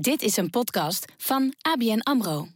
Dit 0.00 0.22
is 0.22 0.36
een 0.36 0.50
podcast 0.50 1.04
van 1.16 1.54
ABN 1.60 2.00
AMRO. 2.02 2.46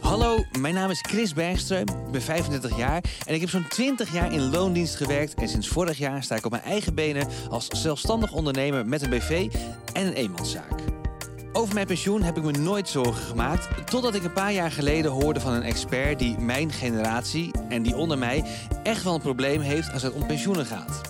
Hallo, 0.00 0.44
mijn 0.58 0.74
naam 0.74 0.90
is 0.90 1.00
Chris 1.00 1.32
Bergström, 1.34 2.06
ik 2.06 2.10
ben 2.10 2.22
35 2.22 2.76
jaar 2.76 3.02
en 3.26 3.34
ik 3.34 3.40
heb 3.40 3.50
zo'n 3.50 3.68
20 3.68 4.12
jaar 4.12 4.32
in 4.32 4.50
loondienst 4.50 4.96
gewerkt. 4.96 5.34
En 5.34 5.48
sinds 5.48 5.68
vorig 5.68 5.98
jaar 5.98 6.22
sta 6.22 6.36
ik 6.36 6.44
op 6.44 6.50
mijn 6.50 6.62
eigen 6.62 6.94
benen 6.94 7.28
als 7.50 7.68
zelfstandig 7.68 8.32
ondernemer 8.32 8.86
met 8.86 9.02
een 9.02 9.10
BV 9.10 9.52
en 9.92 10.06
een 10.06 10.12
eenmanszaak. 10.12 10.80
Over 11.52 11.74
mijn 11.74 11.86
pensioen 11.86 12.22
heb 12.22 12.36
ik 12.36 12.42
me 12.42 12.52
nooit 12.52 12.88
zorgen 12.88 13.22
gemaakt, 13.22 13.90
totdat 13.90 14.14
ik 14.14 14.24
een 14.24 14.32
paar 14.32 14.52
jaar 14.52 14.72
geleden 14.72 15.10
hoorde 15.10 15.40
van 15.40 15.52
een 15.52 15.62
expert 15.62 16.18
die 16.18 16.38
mijn 16.38 16.72
generatie 16.72 17.50
en 17.68 17.82
die 17.82 17.96
onder 17.96 18.18
mij 18.18 18.44
echt 18.82 19.02
wel 19.02 19.14
een 19.14 19.20
probleem 19.20 19.60
heeft 19.60 19.92
als 19.92 20.02
het 20.02 20.12
om 20.12 20.26
pensioenen 20.26 20.66
gaat. 20.66 21.00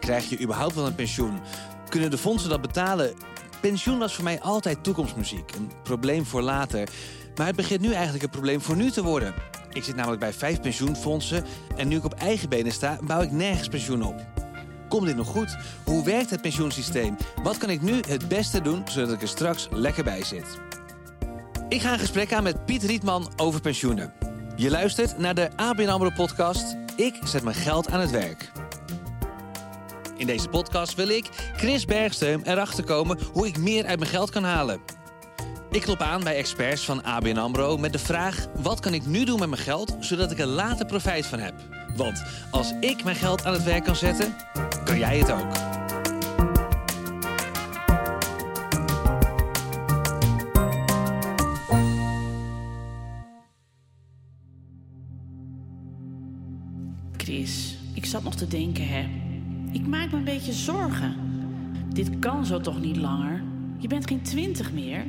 Krijg 0.00 0.28
je 0.28 0.40
überhaupt 0.40 0.74
wel 0.74 0.86
een 0.86 0.94
pensioen? 0.94 1.40
Kunnen 1.90 2.10
de 2.10 2.18
fondsen 2.18 2.50
dat 2.50 2.60
betalen? 2.60 3.14
Pensioen 3.60 3.98
was 3.98 4.14
voor 4.14 4.24
mij 4.24 4.40
altijd 4.40 4.84
toekomstmuziek, 4.84 5.54
een 5.54 5.70
probleem 5.82 6.26
voor 6.26 6.42
later. 6.42 6.88
Maar 7.36 7.46
het 7.46 7.56
begint 7.56 7.80
nu 7.80 7.92
eigenlijk 7.92 8.24
een 8.24 8.30
probleem 8.30 8.60
voor 8.60 8.76
nu 8.76 8.90
te 8.90 9.02
worden. 9.02 9.34
Ik 9.72 9.84
zit 9.84 9.96
namelijk 9.96 10.20
bij 10.20 10.32
vijf 10.32 10.60
pensioenfondsen 10.60 11.44
en 11.76 11.88
nu 11.88 11.96
ik 11.96 12.04
op 12.04 12.14
eigen 12.14 12.48
benen 12.48 12.72
sta, 12.72 12.98
bouw 13.02 13.20
ik 13.20 13.30
nergens 13.30 13.68
pensioen 13.68 14.02
op. 14.02 14.26
Komt 14.88 15.06
dit 15.06 15.16
nog 15.16 15.26
goed? 15.26 15.56
Hoe 15.84 16.04
werkt 16.04 16.30
het 16.30 16.42
pensioensysteem? 16.42 17.16
Wat 17.42 17.58
kan 17.58 17.70
ik 17.70 17.82
nu 17.82 18.00
het 18.08 18.28
beste 18.28 18.60
doen 18.60 18.82
zodat 18.88 19.12
ik 19.12 19.22
er 19.22 19.28
straks 19.28 19.68
lekker 19.70 20.04
bij 20.04 20.24
zit? 20.24 20.58
Ik 21.68 21.80
ga 21.80 21.92
een 21.92 21.98
gesprek 21.98 22.32
aan 22.32 22.42
met 22.42 22.64
Piet 22.64 22.82
Rietman 22.82 23.32
over 23.36 23.60
pensioenen. 23.60 24.12
Je 24.56 24.70
luistert 24.70 25.18
naar 25.18 25.34
de 25.34 25.50
ABN 25.56 25.88
AMRO 25.88 26.10
podcast. 26.10 26.76
Ik 26.96 27.14
zet 27.24 27.42
mijn 27.42 27.56
geld 27.56 27.90
aan 27.90 28.00
het 28.00 28.10
werk. 28.10 28.52
In 30.20 30.26
deze 30.26 30.48
podcast 30.48 30.94
wil 30.94 31.08
ik, 31.08 31.28
Chris 31.56 31.84
Bergsteum, 31.84 32.40
erachter 32.44 32.84
komen 32.84 33.18
hoe 33.32 33.46
ik 33.46 33.58
meer 33.58 33.86
uit 33.86 33.98
mijn 33.98 34.10
geld 34.10 34.30
kan 34.30 34.44
halen. 34.44 34.80
Ik 35.70 35.80
klop 35.80 36.00
aan 36.00 36.24
bij 36.24 36.36
experts 36.36 36.84
van 36.84 37.04
ABN 37.04 37.36
AMRO 37.36 37.76
met 37.76 37.92
de 37.92 37.98
vraag... 37.98 38.46
wat 38.54 38.80
kan 38.80 38.94
ik 38.94 39.06
nu 39.06 39.24
doen 39.24 39.38
met 39.38 39.48
mijn 39.48 39.62
geld, 39.62 39.96
zodat 40.00 40.30
ik 40.30 40.38
er 40.38 40.46
later 40.46 40.86
profijt 40.86 41.26
van 41.26 41.38
heb? 41.38 41.54
Want 41.96 42.22
als 42.50 42.72
ik 42.80 43.04
mijn 43.04 43.16
geld 43.16 43.44
aan 43.44 43.52
het 43.52 43.62
werk 43.64 43.84
kan 43.84 43.96
zetten, 43.96 44.34
kan 44.84 44.98
jij 44.98 45.18
het 45.18 45.30
ook. 45.30 45.52
Chris, 57.16 57.76
ik 57.94 58.04
zat 58.04 58.22
nog 58.22 58.34
te 58.34 58.46
denken, 58.46 58.88
hè. 58.88 59.29
Ik 59.72 59.86
maak 59.86 60.10
me 60.10 60.16
een 60.16 60.24
beetje 60.24 60.52
zorgen. 60.52 61.16
Dit 61.92 62.18
kan 62.18 62.46
zo 62.46 62.60
toch 62.60 62.80
niet 62.80 62.96
langer? 62.96 63.42
Je 63.78 63.88
bent 63.88 64.06
geen 64.06 64.22
twintig 64.22 64.72
meer. 64.72 65.06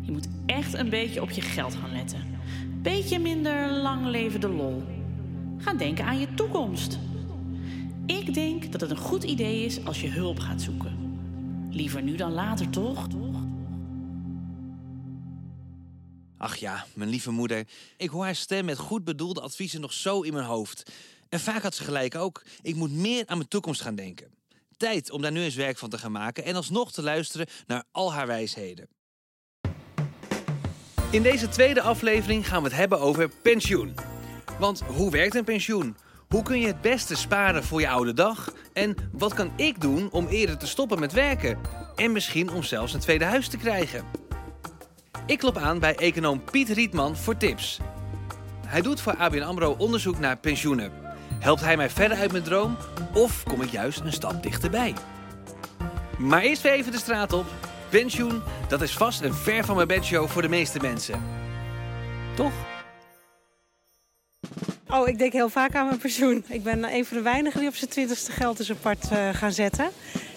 Je 0.00 0.12
moet 0.12 0.28
echt 0.46 0.74
een 0.74 0.88
beetje 0.88 1.22
op 1.22 1.30
je 1.30 1.40
geld 1.40 1.74
gaan 1.74 1.92
letten. 1.92 2.22
Beetje 2.82 3.18
minder 3.18 3.70
lang 3.70 4.06
levende 4.06 4.48
lol. 4.48 4.82
Ga 5.58 5.74
denken 5.74 6.04
aan 6.04 6.18
je 6.18 6.34
toekomst. 6.34 6.98
Ik 8.06 8.34
denk 8.34 8.72
dat 8.72 8.80
het 8.80 8.90
een 8.90 8.96
goed 8.96 9.24
idee 9.24 9.64
is 9.64 9.84
als 9.84 10.00
je 10.00 10.08
hulp 10.08 10.38
gaat 10.38 10.62
zoeken. 10.62 10.96
Liever 11.70 12.02
nu 12.02 12.16
dan 12.16 12.32
later, 12.32 12.70
toch? 12.70 13.06
Ach 16.36 16.56
ja, 16.56 16.84
mijn 16.94 17.10
lieve 17.10 17.30
moeder. 17.30 17.66
Ik 17.96 18.08
hoor 18.08 18.24
haar 18.24 18.34
stem 18.34 18.64
met 18.64 18.78
goed 18.78 19.04
bedoelde 19.04 19.40
adviezen 19.40 19.80
nog 19.80 19.92
zo 19.92 20.20
in 20.20 20.32
mijn 20.32 20.44
hoofd. 20.44 20.90
En 21.28 21.40
vaak 21.40 21.62
had 21.62 21.74
ze 21.74 21.84
gelijk 21.84 22.14
ook. 22.14 22.42
Ik 22.62 22.74
moet 22.74 22.92
meer 22.92 23.26
aan 23.26 23.36
mijn 23.36 23.48
toekomst 23.48 23.80
gaan 23.80 23.94
denken. 23.94 24.30
Tijd 24.76 25.10
om 25.10 25.22
daar 25.22 25.32
nu 25.32 25.42
eens 25.42 25.54
werk 25.54 25.78
van 25.78 25.90
te 25.90 25.98
gaan 25.98 26.12
maken 26.12 26.44
en 26.44 26.54
alsnog 26.54 26.92
te 26.92 27.02
luisteren 27.02 27.46
naar 27.66 27.84
al 27.92 28.12
haar 28.12 28.26
wijsheden. 28.26 28.88
In 31.10 31.22
deze 31.22 31.48
tweede 31.48 31.80
aflevering 31.80 32.48
gaan 32.48 32.62
we 32.62 32.68
het 32.68 32.78
hebben 32.78 33.00
over 33.00 33.28
pensioen. 33.42 33.94
Want 34.58 34.80
hoe 34.80 35.10
werkt 35.10 35.34
een 35.34 35.44
pensioen? 35.44 35.96
Hoe 36.28 36.42
kun 36.42 36.60
je 36.60 36.66
het 36.66 36.80
beste 36.80 37.16
sparen 37.16 37.64
voor 37.64 37.80
je 37.80 37.88
oude 37.88 38.12
dag? 38.12 38.52
En 38.72 38.96
wat 39.12 39.34
kan 39.34 39.52
ik 39.56 39.80
doen 39.80 40.10
om 40.10 40.26
eerder 40.26 40.58
te 40.58 40.66
stoppen 40.66 41.00
met 41.00 41.12
werken? 41.12 41.58
En 41.96 42.12
misschien 42.12 42.50
om 42.50 42.62
zelfs 42.62 42.92
een 42.92 43.00
tweede 43.00 43.24
huis 43.24 43.48
te 43.48 43.56
krijgen? 43.56 44.04
Ik 45.26 45.38
klop 45.38 45.56
aan 45.56 45.78
bij 45.78 45.96
econoom 45.96 46.44
Piet 46.44 46.68
Rietman 46.68 47.16
voor 47.16 47.36
tips. 47.36 47.78
Hij 48.66 48.80
doet 48.80 49.00
voor 49.00 49.16
ABN 49.16 49.42
AMRO 49.42 49.74
onderzoek 49.78 50.18
naar 50.18 50.38
pensioenen. 50.38 51.07
Helpt 51.38 51.60
hij 51.60 51.76
mij 51.76 51.90
verder 51.90 52.18
uit 52.18 52.32
mijn 52.32 52.44
droom? 52.44 52.76
Of 53.14 53.42
kom 53.42 53.62
ik 53.62 53.70
juist 53.70 54.00
een 54.00 54.12
stap 54.12 54.42
dichterbij? 54.42 54.94
Maar 56.18 56.42
eerst 56.42 56.62
weer 56.62 56.72
even 56.72 56.92
de 56.92 56.98
straat 56.98 57.32
op. 57.32 57.46
Pensioen, 57.88 58.42
dat 58.68 58.82
is 58.82 58.96
vast 58.96 59.20
een 59.20 59.34
ver 59.34 59.64
van 59.64 59.76
mijn 59.76 59.88
bedshow 59.88 60.28
voor 60.28 60.42
de 60.42 60.48
meeste 60.48 60.78
mensen. 60.80 61.22
Toch? 62.34 62.52
Oh, 64.88 65.08
ik 65.08 65.18
denk 65.18 65.32
heel 65.32 65.48
vaak 65.48 65.74
aan 65.74 65.86
mijn 65.86 65.98
pensioen. 65.98 66.44
Ik 66.48 66.62
ben 66.62 66.84
een 66.84 67.04
van 67.04 67.16
de 67.16 67.22
weinigen 67.22 67.60
die 67.60 67.68
op 67.68 67.74
zijn 67.74 67.90
twintigste 67.90 68.32
geld 68.32 68.58
is 68.58 68.70
apart 68.70 69.12
uh, 69.12 69.28
gaan 69.34 69.52
zetten. 69.52 69.88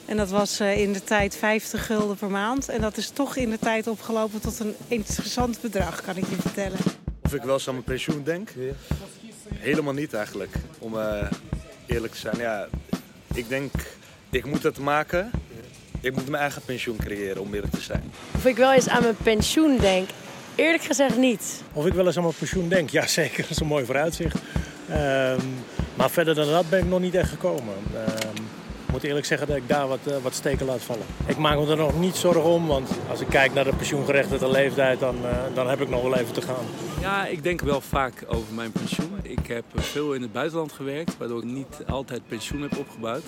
En 0.05 0.17
dat 0.17 0.29
was 0.29 0.61
uh, 0.61 0.77
in 0.77 0.93
de 0.93 1.03
tijd 1.03 1.35
50 1.35 1.85
gulden 1.85 2.17
per 2.17 2.29
maand. 2.29 2.69
En 2.69 2.81
dat 2.81 2.97
is 2.97 3.09
toch 3.09 3.35
in 3.35 3.49
de 3.49 3.59
tijd 3.59 3.87
opgelopen 3.87 4.41
tot 4.41 4.59
een 4.59 4.75
interessant 4.87 5.61
bedrag, 5.61 6.01
kan 6.01 6.17
ik 6.17 6.29
je 6.29 6.35
vertellen. 6.35 6.77
Of 7.21 7.33
ik 7.33 7.41
wel 7.41 7.53
eens 7.53 7.67
aan 7.67 7.73
mijn 7.73 7.85
pensioen 7.85 8.23
denk? 8.23 8.49
Helemaal 9.55 9.93
niet 9.93 10.13
eigenlijk, 10.13 10.55
om 10.79 10.93
uh, 10.95 11.31
eerlijk 11.85 12.13
te 12.13 12.19
zijn. 12.19 12.37
Ja, 12.37 12.67
ik 13.33 13.49
denk, 13.49 13.71
ik 14.29 14.45
moet 14.45 14.63
het 14.63 14.79
maken. 14.79 15.31
Ik 16.01 16.15
moet 16.15 16.29
mijn 16.29 16.41
eigen 16.41 16.61
pensioen 16.65 16.97
creëren, 16.97 17.41
om 17.41 17.53
eerlijk 17.53 17.73
te 17.73 17.81
zijn. 17.81 18.11
Of 18.35 18.45
ik 18.45 18.55
wel 18.55 18.73
eens 18.73 18.89
aan 18.89 19.01
mijn 19.01 19.17
pensioen 19.23 19.77
denk? 19.77 20.09
Eerlijk 20.55 20.83
gezegd 20.83 21.17
niet. 21.17 21.61
Of 21.73 21.85
ik 21.85 21.93
wel 21.93 22.05
eens 22.05 22.17
aan 22.17 22.23
mijn 22.23 22.35
pensioen 22.37 22.69
denk? 22.69 22.89
Ja, 22.89 23.07
zeker. 23.21 23.41
Dat 23.41 23.49
is 23.49 23.59
een 23.59 23.67
mooi 23.67 23.85
vooruitzicht. 23.85 24.35
Um, 24.89 25.63
maar 25.95 26.09
verder 26.09 26.35
dan 26.35 26.47
dat 26.47 26.69
ben 26.69 26.79
ik 26.79 26.85
nog 26.85 26.99
niet 26.99 27.15
echt 27.15 27.29
gekomen. 27.29 27.73
Um, 27.95 28.47
ik 28.91 28.97
moet 28.97 29.05
eerlijk 29.05 29.25
zeggen 29.25 29.47
dat 29.47 29.57
ik 29.57 29.67
daar 29.67 29.87
wat, 29.87 29.99
uh, 30.07 30.13
wat 30.21 30.33
steken 30.33 30.65
laat 30.65 30.81
vallen. 30.81 31.05
Ik 31.25 31.37
maak 31.37 31.57
me 31.57 31.67
er 31.67 31.77
nog 31.77 31.99
niet 31.99 32.15
zorgen 32.15 32.43
om, 32.43 32.67
want 32.67 32.89
als 33.09 33.21
ik 33.21 33.27
kijk 33.27 33.53
naar 33.53 33.63
de 33.63 33.75
pensioengerechtigde 33.75 34.49
leeftijd, 34.49 34.99
dan, 34.99 35.15
uh, 35.15 35.29
dan 35.53 35.69
heb 35.69 35.81
ik 35.81 35.89
nog 35.89 36.01
wel 36.01 36.17
even 36.17 36.33
te 36.33 36.41
gaan. 36.41 36.65
Ja, 37.01 37.25
ik 37.25 37.43
denk 37.43 37.61
wel 37.61 37.81
vaak 37.81 38.13
over 38.27 38.53
mijn 38.53 38.71
pensioen. 38.71 39.11
Ik 39.21 39.47
heb 39.47 39.63
veel 39.75 40.13
in 40.13 40.21
het 40.21 40.31
buitenland 40.31 40.71
gewerkt, 40.71 41.17
waardoor 41.17 41.37
ik 41.37 41.43
niet 41.43 41.83
altijd 41.87 42.21
pensioen 42.27 42.61
heb 42.61 42.77
opgebouwd. 42.77 43.23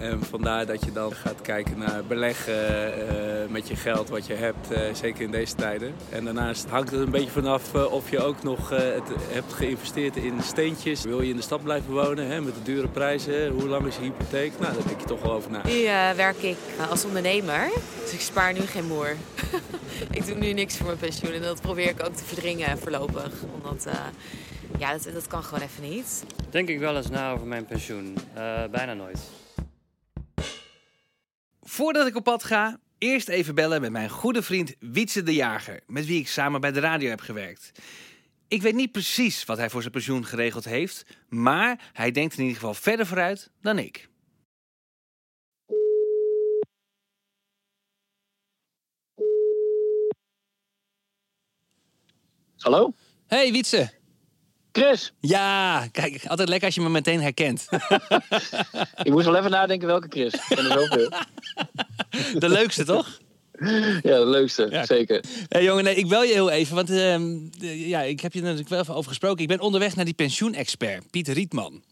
En 0.00 0.22
vandaar 0.22 0.66
dat 0.66 0.84
je 0.84 0.92
dan 0.92 1.14
gaat 1.14 1.40
kijken 1.40 1.78
naar 1.78 2.04
beleggen 2.04 2.54
uh, 2.54 3.48
met 3.48 3.68
je 3.68 3.76
geld 3.76 4.08
wat 4.08 4.26
je 4.26 4.34
hebt, 4.34 4.72
uh, 4.72 4.78
zeker 4.94 5.22
in 5.22 5.30
deze 5.30 5.54
tijden. 5.54 5.94
En 6.10 6.24
daarnaast 6.24 6.68
hangt 6.68 6.90
het 6.90 7.00
een 7.00 7.10
beetje 7.10 7.30
vanaf 7.30 7.74
uh, 7.74 7.92
of 7.92 8.10
je 8.10 8.18
ook 8.18 8.42
nog 8.42 8.68
het 8.68 9.08
hebt 9.28 9.52
geïnvesteerd 9.52 10.16
in 10.16 10.42
steentjes. 10.42 11.02
Wil 11.02 11.22
je 11.22 11.30
in 11.30 11.36
de 11.36 11.42
stad 11.42 11.62
blijven 11.62 11.92
wonen 11.92 12.26
hè, 12.26 12.40
met 12.40 12.54
de 12.54 12.62
dure 12.62 12.88
prijzen? 12.88 13.48
Hoe 13.50 13.68
lang 13.68 13.86
is 13.86 13.96
je 13.96 14.02
hypotheek? 14.02 14.52
Nou, 14.58 14.74
daar 14.74 14.86
denk 14.86 15.00
je 15.00 15.06
toch 15.06 15.22
wel 15.22 15.32
over 15.32 15.50
na. 15.50 15.60
Nu 15.64 15.84
werk 16.16 16.42
ik 16.42 16.56
als 16.90 17.04
ondernemer, 17.04 17.70
dus 18.02 18.12
ik 18.12 18.20
spaar 18.20 18.52
nu 18.52 18.60
geen 18.60 18.86
moer. 18.86 19.16
ik 20.10 20.26
doe 20.26 20.34
nu 20.34 20.52
niks 20.52 20.76
voor 20.76 20.86
mijn 20.86 20.98
pensioen 20.98 21.32
en 21.32 21.42
dat 21.42 21.60
probeer 21.60 21.88
ik 21.88 22.04
ook 22.04 22.14
te 22.14 22.24
verdringen 22.24 22.78
voorlopig. 22.78 23.32
Omdat 23.62 23.86
ja, 24.78 24.92
dat, 24.92 25.08
dat 25.12 25.26
kan 25.26 25.42
gewoon 25.42 25.64
even 25.64 25.90
niet. 25.90 26.24
Denk 26.50 26.68
ik 26.68 26.78
wel 26.78 26.96
eens 26.96 27.10
na 27.10 27.32
over 27.32 27.46
mijn 27.46 27.66
pensioen. 27.66 28.16
bijna 28.70 28.94
nooit. 28.94 29.18
Voordat 31.70 32.06
ik 32.06 32.16
op 32.16 32.24
pad 32.24 32.44
ga, 32.44 32.80
eerst 32.98 33.28
even 33.28 33.54
bellen 33.54 33.80
met 33.80 33.90
mijn 33.90 34.08
goede 34.08 34.42
vriend 34.42 34.74
Wietse 34.78 35.22
de 35.22 35.34
Jager, 35.34 35.80
met 35.86 36.06
wie 36.06 36.20
ik 36.20 36.28
samen 36.28 36.60
bij 36.60 36.72
de 36.72 36.80
radio 36.80 37.08
heb 37.08 37.20
gewerkt. 37.20 37.70
Ik 38.48 38.62
weet 38.62 38.74
niet 38.74 38.92
precies 38.92 39.44
wat 39.44 39.58
hij 39.58 39.70
voor 39.70 39.80
zijn 39.80 39.92
pensioen 39.92 40.26
geregeld 40.26 40.64
heeft, 40.64 41.06
maar 41.28 41.90
hij 41.92 42.10
denkt 42.10 42.34
in 42.34 42.40
ieder 42.40 42.56
geval 42.56 42.74
verder 42.74 43.06
vooruit 43.06 43.50
dan 43.60 43.78
ik. 43.78 44.08
Hallo? 52.56 52.94
Hey 53.26 53.52
Wietse. 53.52 53.99
Chris. 54.72 55.12
Ja, 55.20 55.86
kijk, 55.92 56.26
altijd 56.26 56.48
lekker 56.48 56.66
als 56.66 56.74
je 56.74 56.80
me 56.80 56.88
meteen 56.88 57.20
herkent. 57.20 57.66
ik 59.02 59.10
moest 59.10 59.26
wel 59.26 59.36
even 59.36 59.50
nadenken 59.50 59.86
welke 59.86 60.06
Chris. 60.10 60.32
Er 60.48 60.64
zoveel. 60.64 61.12
De 62.38 62.48
leukste, 62.48 62.84
toch? 62.84 63.20
Ja, 64.02 64.18
de 64.18 64.26
leukste, 64.26 64.66
ja. 64.70 64.86
zeker. 64.86 65.24
Hey, 65.48 65.64
jongen, 65.64 65.84
nee, 65.84 65.94
ik 65.94 66.08
bel 66.08 66.22
je 66.22 66.32
heel 66.32 66.50
even, 66.50 66.74
want 66.74 66.90
uh, 66.90 67.88
ja, 67.88 68.02
ik 68.02 68.20
heb 68.20 68.32
je 68.32 68.42
natuurlijk 68.42 68.68
wel 68.68 68.80
even 68.80 68.94
over 68.94 69.08
gesproken. 69.08 69.42
Ik 69.42 69.48
ben 69.48 69.60
onderweg 69.60 69.96
naar 69.96 70.04
die 70.04 70.14
pensioenexpert, 70.14 71.10
Pieter 71.10 71.34
Rietman. 71.34 71.82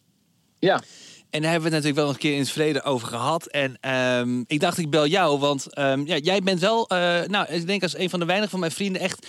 Ja. 0.58 0.82
En 1.30 1.42
daar 1.42 1.50
hebben 1.50 1.70
we 1.70 1.76
het 1.76 1.84
natuurlijk 1.84 1.96
wel 1.96 2.08
een 2.08 2.20
keer 2.20 2.32
in 2.32 2.38
het 2.38 2.50
verleden 2.50 2.84
over 2.84 3.08
gehad. 3.08 3.46
En 3.46 3.94
um, 4.20 4.44
ik 4.46 4.60
dacht, 4.60 4.78
ik 4.78 4.90
bel 4.90 5.06
jou, 5.06 5.38
want 5.38 5.78
um, 5.78 6.06
ja, 6.06 6.16
jij 6.16 6.40
bent 6.40 6.60
wel, 6.60 6.92
uh, 6.92 6.98
nou, 7.22 7.46
ik 7.48 7.66
denk 7.66 7.82
als 7.82 7.98
een 7.98 8.10
van 8.10 8.20
de 8.20 8.26
weinigen 8.26 8.50
van 8.50 8.60
mijn 8.60 8.72
vrienden 8.72 9.02
echt 9.02 9.26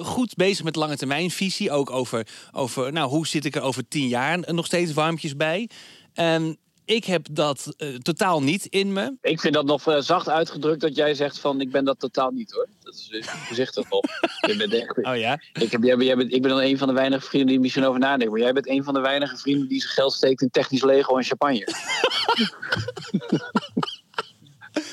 goed 0.00 0.34
bezig 0.34 0.64
met 0.64 0.76
lange 0.76 0.96
termijn 0.96 1.30
visie. 1.30 1.70
Ook 1.70 1.90
over, 1.90 2.26
over 2.52 2.92
nou, 2.92 3.08
hoe 3.08 3.26
zit 3.26 3.44
ik 3.44 3.56
er 3.56 3.62
over 3.62 3.88
tien 3.88 4.08
jaar 4.08 4.38
nog 4.54 4.66
steeds 4.66 4.92
warmpjes 4.92 5.36
bij. 5.36 5.68
Um, 6.14 6.56
Ik 6.84 7.04
heb 7.04 7.26
dat 7.30 7.74
eh, 7.76 7.94
totaal 7.94 8.42
niet 8.42 8.64
in 8.66 8.92
me. 8.92 9.14
Ik 9.20 9.40
vind 9.40 9.54
dat 9.54 9.64
nog 9.64 9.86
eh, 9.86 10.00
zacht 10.00 10.28
uitgedrukt 10.28 10.80
dat 10.80 10.96
jij 10.96 11.14
zegt 11.14 11.38
van 11.38 11.60
ik 11.60 11.70
ben 11.70 11.84
dat 11.84 11.98
totaal 11.98 12.30
niet 12.30 12.52
hoor. 12.52 12.66
Dat 12.82 12.94
is 12.94 13.26
voorzichtig 13.28 13.90
nog. 13.90 14.00
Je 14.48 14.56
bent 14.56 14.72
echt, 14.72 14.96
Oh 15.06 15.16
ja? 15.16 15.40
ik, 15.52 15.70
heb, 15.72 15.82
jij, 15.82 15.96
bent- 15.96 16.06
jij 16.08 16.16
bent, 16.16 16.32
ik 16.32 16.42
ben 16.42 16.50
dan 16.50 16.60
een 16.60 16.78
van 16.78 16.88
de 16.88 16.94
weinige 16.94 17.26
vrienden 17.26 17.48
die 17.50 17.60
misschien 17.60 17.84
over 17.84 18.00
nadenken. 18.00 18.30
Maar 18.30 18.40
jij 18.40 18.52
bent 18.52 18.68
een 18.68 18.84
van 18.84 18.94
de 18.94 19.00
weinige 19.00 19.36
vrienden 19.36 19.68
die 19.68 19.80
zijn 19.80 19.92
geld 19.92 20.12
steekt 20.12 20.42
in 20.42 20.50
technisch 20.50 20.82
Lego 20.82 21.16
en 21.16 21.24
champagne. 21.24 21.66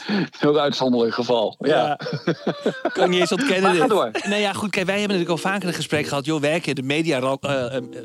Heel 0.39 0.59
uitzonderlijk 0.59 1.13
geval. 1.13 1.55
Ja. 1.59 1.99
Kan 2.93 3.03
ik 3.03 3.09
niet 3.09 3.19
eens 3.19 3.31
ontkennen. 3.31 3.61
Maar 3.61 3.75
ga 3.75 3.87
door. 3.87 4.11
Nou 4.27 4.41
ja, 4.41 4.53
goed, 4.53 4.69
kijk, 4.69 4.85
wij 4.85 4.99
hebben 4.99 5.17
natuurlijk 5.17 5.45
al 5.45 5.51
vaker 5.51 5.67
een 5.67 5.73
gesprek 5.73 6.07
gehad. 6.07 6.25
Joh, 6.25 6.41
werken 6.41 6.69
in, 6.69 6.75
de 6.75 6.81
media, 6.81 7.37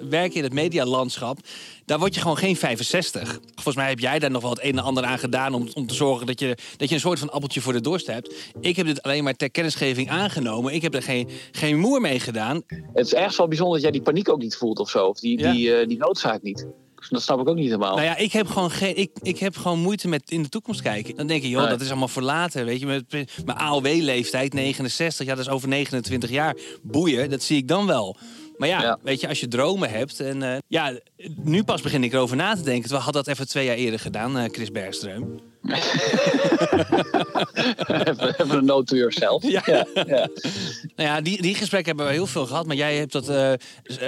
werken 0.08 0.36
in 0.36 0.42
het 0.42 0.52
medialandschap, 0.52 1.38
daar 1.84 1.98
word 1.98 2.14
je 2.14 2.20
gewoon 2.20 2.36
geen 2.36 2.56
65. 2.56 3.38
Volgens 3.54 3.76
mij 3.76 3.88
heb 3.88 3.98
jij 3.98 4.18
daar 4.18 4.30
nog 4.30 4.42
wel 4.42 4.50
het 4.50 4.64
een 4.64 4.78
en 4.78 4.84
ander 4.84 5.04
aan 5.04 5.18
gedaan... 5.18 5.54
om, 5.54 5.68
om 5.74 5.86
te 5.86 5.94
zorgen 5.94 6.26
dat 6.26 6.40
je, 6.40 6.56
dat 6.76 6.88
je 6.88 6.94
een 6.94 7.00
soort 7.00 7.18
van 7.18 7.30
appeltje 7.30 7.60
voor 7.60 7.72
de 7.72 7.80
dorst 7.80 8.06
hebt. 8.06 8.34
Ik 8.60 8.76
heb 8.76 8.86
dit 8.86 9.02
alleen 9.02 9.24
maar 9.24 9.36
ter 9.36 9.50
kennisgeving 9.50 10.10
aangenomen. 10.10 10.74
Ik 10.74 10.82
heb 10.82 10.94
er 10.94 11.02
geen, 11.02 11.28
geen 11.52 11.78
moer 11.78 12.00
mee 12.00 12.20
gedaan. 12.20 12.62
Het 12.94 13.06
is 13.06 13.14
ergens 13.14 13.36
wel 13.36 13.48
bijzonder 13.48 13.74
dat 13.74 13.82
jij 13.82 13.92
die 13.92 14.02
paniek 14.02 14.28
ook 14.28 14.40
niet 14.40 14.56
voelt 14.56 14.78
of 14.78 14.90
zo. 14.90 15.06
Of 15.06 15.18
die, 15.20 15.38
Ja. 15.38 15.52
die, 15.52 15.76
eh, 15.76 15.88
die 15.88 15.98
noodzaak 15.98 16.42
niet. 16.42 16.66
Dat 17.08 17.22
snap 17.22 17.40
ik 17.40 17.48
ook 17.48 17.56
niet 17.56 17.64
helemaal. 17.64 17.94
Nou 17.94 18.06
ja, 18.06 18.16
ik 18.16 18.32
heb 18.32 18.46
gewoon, 18.46 18.70
geen, 18.70 18.96
ik, 18.96 19.10
ik 19.22 19.38
heb 19.38 19.56
gewoon 19.56 19.78
moeite 19.78 20.08
met 20.08 20.30
in 20.30 20.42
de 20.42 20.48
toekomst 20.48 20.82
kijken. 20.82 21.16
Dan 21.16 21.26
denk 21.26 21.42
je, 21.42 21.48
joh, 21.48 21.60
Nee. 21.60 21.70
dat 21.70 21.80
is 21.80 21.88
allemaal 21.88 22.08
voor 22.08 22.22
later. 22.22 22.64
Weet 22.64 22.80
je, 22.80 22.86
met 22.86 23.12
mijn 23.44 23.58
AOW-leeftijd, 23.58 24.52
69, 24.52 25.26
ja, 25.26 25.34
dat 25.34 25.44
is 25.46 25.50
over 25.52 25.68
29 25.68 26.30
jaar. 26.30 26.56
Boeien, 26.82 27.30
dat 27.30 27.42
zie 27.42 27.56
ik 27.56 27.68
dan 27.68 27.86
wel. 27.86 28.16
Maar 28.56 28.68
ja, 28.68 28.98
weet 29.02 29.20
je, 29.20 29.28
als 29.28 29.40
je 29.40 29.48
dromen 29.48 29.90
hebt. 29.90 30.20
En 30.20 30.42
eh, 30.42 30.58
ja, 30.68 30.98
nu 31.36 31.64
pas 31.64 31.82
begin 31.82 32.04
ik 32.04 32.12
erover 32.12 32.36
na 32.36 32.54
te 32.54 32.62
denken. 32.62 32.90
We 32.90 32.94
hadden 32.96 33.24
dat 33.24 33.26
even 33.34 33.48
twee 33.48 33.64
jaar 33.66 33.76
eerder 33.76 34.00
gedaan, 34.00 34.38
eh, 34.38 34.44
Chris 34.50 34.70
Bergström. 34.70 35.52
Even, 37.86 38.50
een 38.50 38.64
note 38.64 38.84
to 38.84 38.96
yourself. 38.96 39.42
Ja. 39.42 39.62
Ja, 39.66 39.86
ja. 39.94 40.28
Nou 40.96 41.08
ja, 41.08 41.20
die, 41.20 41.42
die 41.42 41.54
gesprekken 41.54 41.88
hebben 41.88 42.06
we 42.06 42.18
heel 42.18 42.26
veel 42.26 42.46
gehad. 42.46 42.66
Maar 42.66 42.76
jij 42.76 42.96
hebt 42.96 43.12
dat 43.12 43.28
eh, 43.28 43.52
eh, 43.52 43.58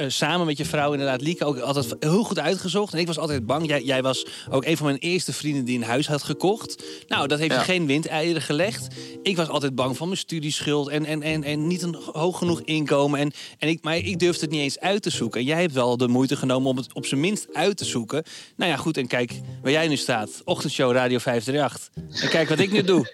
samen 0.08 0.46
met 0.46 0.58
je 0.58 0.64
vrouw, 0.64 0.92
inderdaad, 0.92 1.20
Lieke, 1.20 1.44
ook 1.44 1.58
altijd 1.58 1.96
heel 2.00 2.22
goed 2.24 2.38
uitgezocht. 2.38 2.92
En 2.92 2.98
ik 2.98 3.06
was 3.06 3.18
altijd 3.18 3.46
bang. 3.46 3.66
Jij, 3.66 3.82
jij 3.82 4.02
was 4.02 4.26
ook 4.50 4.64
een 4.64 4.76
van 4.76 4.86
mijn 4.86 4.98
eerste 4.98 5.32
vrienden 5.32 5.64
die 5.64 5.76
een 5.78 5.84
huis 5.84 6.06
had 6.06 6.22
gekocht. 6.22 6.84
Nou, 7.08 7.26
dat 7.28 7.38
heeft 7.38 7.52
Ja. 7.52 7.58
je 7.58 7.64
geen 7.64 7.86
windeieren 7.86 8.42
gelegd. 8.42 8.86
Ik 9.22 9.36
was 9.36 9.48
altijd 9.48 9.74
bang 9.74 9.96
van 9.96 10.06
mijn 10.06 10.18
studieschuld 10.18 10.88
en, 10.88 11.04
en, 11.04 11.22
en, 11.22 11.44
en 11.44 11.66
niet 11.66 11.82
een 11.82 11.96
hoog 12.12 12.38
genoeg 12.38 12.60
inkomen. 12.60 13.20
En, 13.20 13.32
en 13.58 13.68
ik, 13.68 13.82
maar 13.82 13.96
ik 13.96 14.18
durfde 14.18 14.40
het 14.40 14.50
niet 14.50 14.60
eens 14.60 14.80
uit 14.80 15.02
te 15.02 15.10
zoeken. 15.10 15.40
En 15.40 15.46
jij 15.46 15.60
hebt 15.60 15.72
wel 15.72 15.96
de 15.96 16.08
moeite 16.08 16.36
genomen 16.36 16.70
om 16.70 16.76
het 16.76 16.92
op 16.92 17.06
zijn 17.06 17.20
minst 17.20 17.46
uit 17.52 17.76
te 17.76 17.84
zoeken. 17.84 18.24
Nou 18.56 18.70
ja, 18.70 18.76
goed. 18.76 18.96
En 18.96 19.06
kijk 19.06 19.32
waar 19.62 19.72
jij 19.72 19.88
nu 19.88 19.96
staat. 19.96 20.42
Ochtendshow 20.44 20.92
Radio 20.92 21.18
538. 21.52 22.22
En 22.22 22.28
kijk 22.28 22.48
wat 22.48 22.58
ik 22.58 22.72
nu 22.72 22.82
doe. 22.82 23.06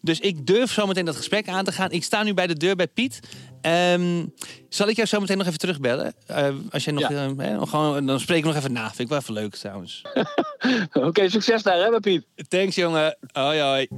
Dus 0.00 0.20
ik 0.20 0.46
durf 0.46 0.72
zometeen 0.72 1.04
dat 1.04 1.16
gesprek 1.16 1.48
aan 1.48 1.64
te 1.64 1.72
gaan. 1.72 1.90
Ik 1.90 2.04
sta 2.04 2.22
nu 2.22 2.34
bij 2.34 2.46
de 2.46 2.56
deur 2.56 2.76
bij 2.76 2.88
Piet. 2.88 3.20
Ehm, 3.60 4.24
zal 4.68 4.88
ik 4.88 4.96
jou 4.96 5.08
zometeen 5.08 5.38
nog 5.38 5.46
even 5.46 5.58
terugbellen? 5.58 6.14
Eh, 6.26 6.48
als 6.70 6.84
jij 6.84 6.92
nog, 6.92 7.08
Ja. 7.08 7.32
eh, 7.38 7.62
gewoon, 7.66 8.06
dan 8.06 8.20
spreek 8.20 8.38
ik 8.38 8.44
nog 8.44 8.56
even 8.56 8.72
na. 8.72 8.86
Vind 8.86 8.98
ik 8.98 9.08
wel 9.08 9.18
even 9.18 9.34
leuk 9.34 9.54
trouwens. 9.56 10.02
Oké, 10.92 11.28
succes 11.28 11.62
daar 11.62 11.78
hè, 11.78 12.00
Piet. 12.00 12.24
Thanks 12.48 12.74
jongen. 12.74 13.16
Hoi 13.32 13.60
hoi. 13.60 13.88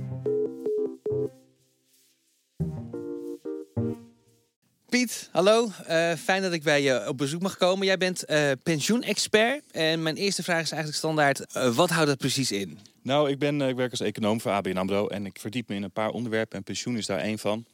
Piet, 4.95 5.29
hallo. 5.33 5.71
Eh, 5.87 6.13
fijn 6.13 6.43
dat 6.43 6.53
ik 6.53 6.63
bij 6.63 6.83
je 6.83 7.09
op 7.09 7.19
bezoek 7.19 7.43
mag 7.43 7.57
komen. 7.57 7.87
Jij 7.87 7.97
bent 7.97 8.25
eh 8.25 8.51
pensioenexpert. 8.63 9.63
En 9.71 10.03
mijn 10.03 10.17
eerste 10.17 10.43
vraag 10.43 10.63
is 10.63 10.71
eigenlijk 10.71 10.99
standaard. 10.99 11.41
eh, 11.41 11.75
wat 11.77 11.91
houdt 11.91 12.09
dat 12.09 12.19
precies 12.19 12.53
in? 12.53 12.79
Nou, 13.03 13.31
ik, 13.31 13.39
ben, 13.39 13.61
ik 13.61 13.77
werk 13.77 13.91
als 13.91 14.01
econoom 14.01 14.41
voor 14.41 14.51
ABN 14.51 14.77
AMRO 14.77 15.09
en 15.09 15.27
ik 15.27 15.39
verdiep 15.39 15.69
me 15.69 15.75
in 15.75 15.83
een 15.83 15.91
paar 15.91 16.11
onderwerpen 16.11 16.59
en 16.59 16.65
pensioen 16.65 16.97
is 16.97 17.07
daar 17.07 17.19
één 17.19 17.39
van. 17.39 17.65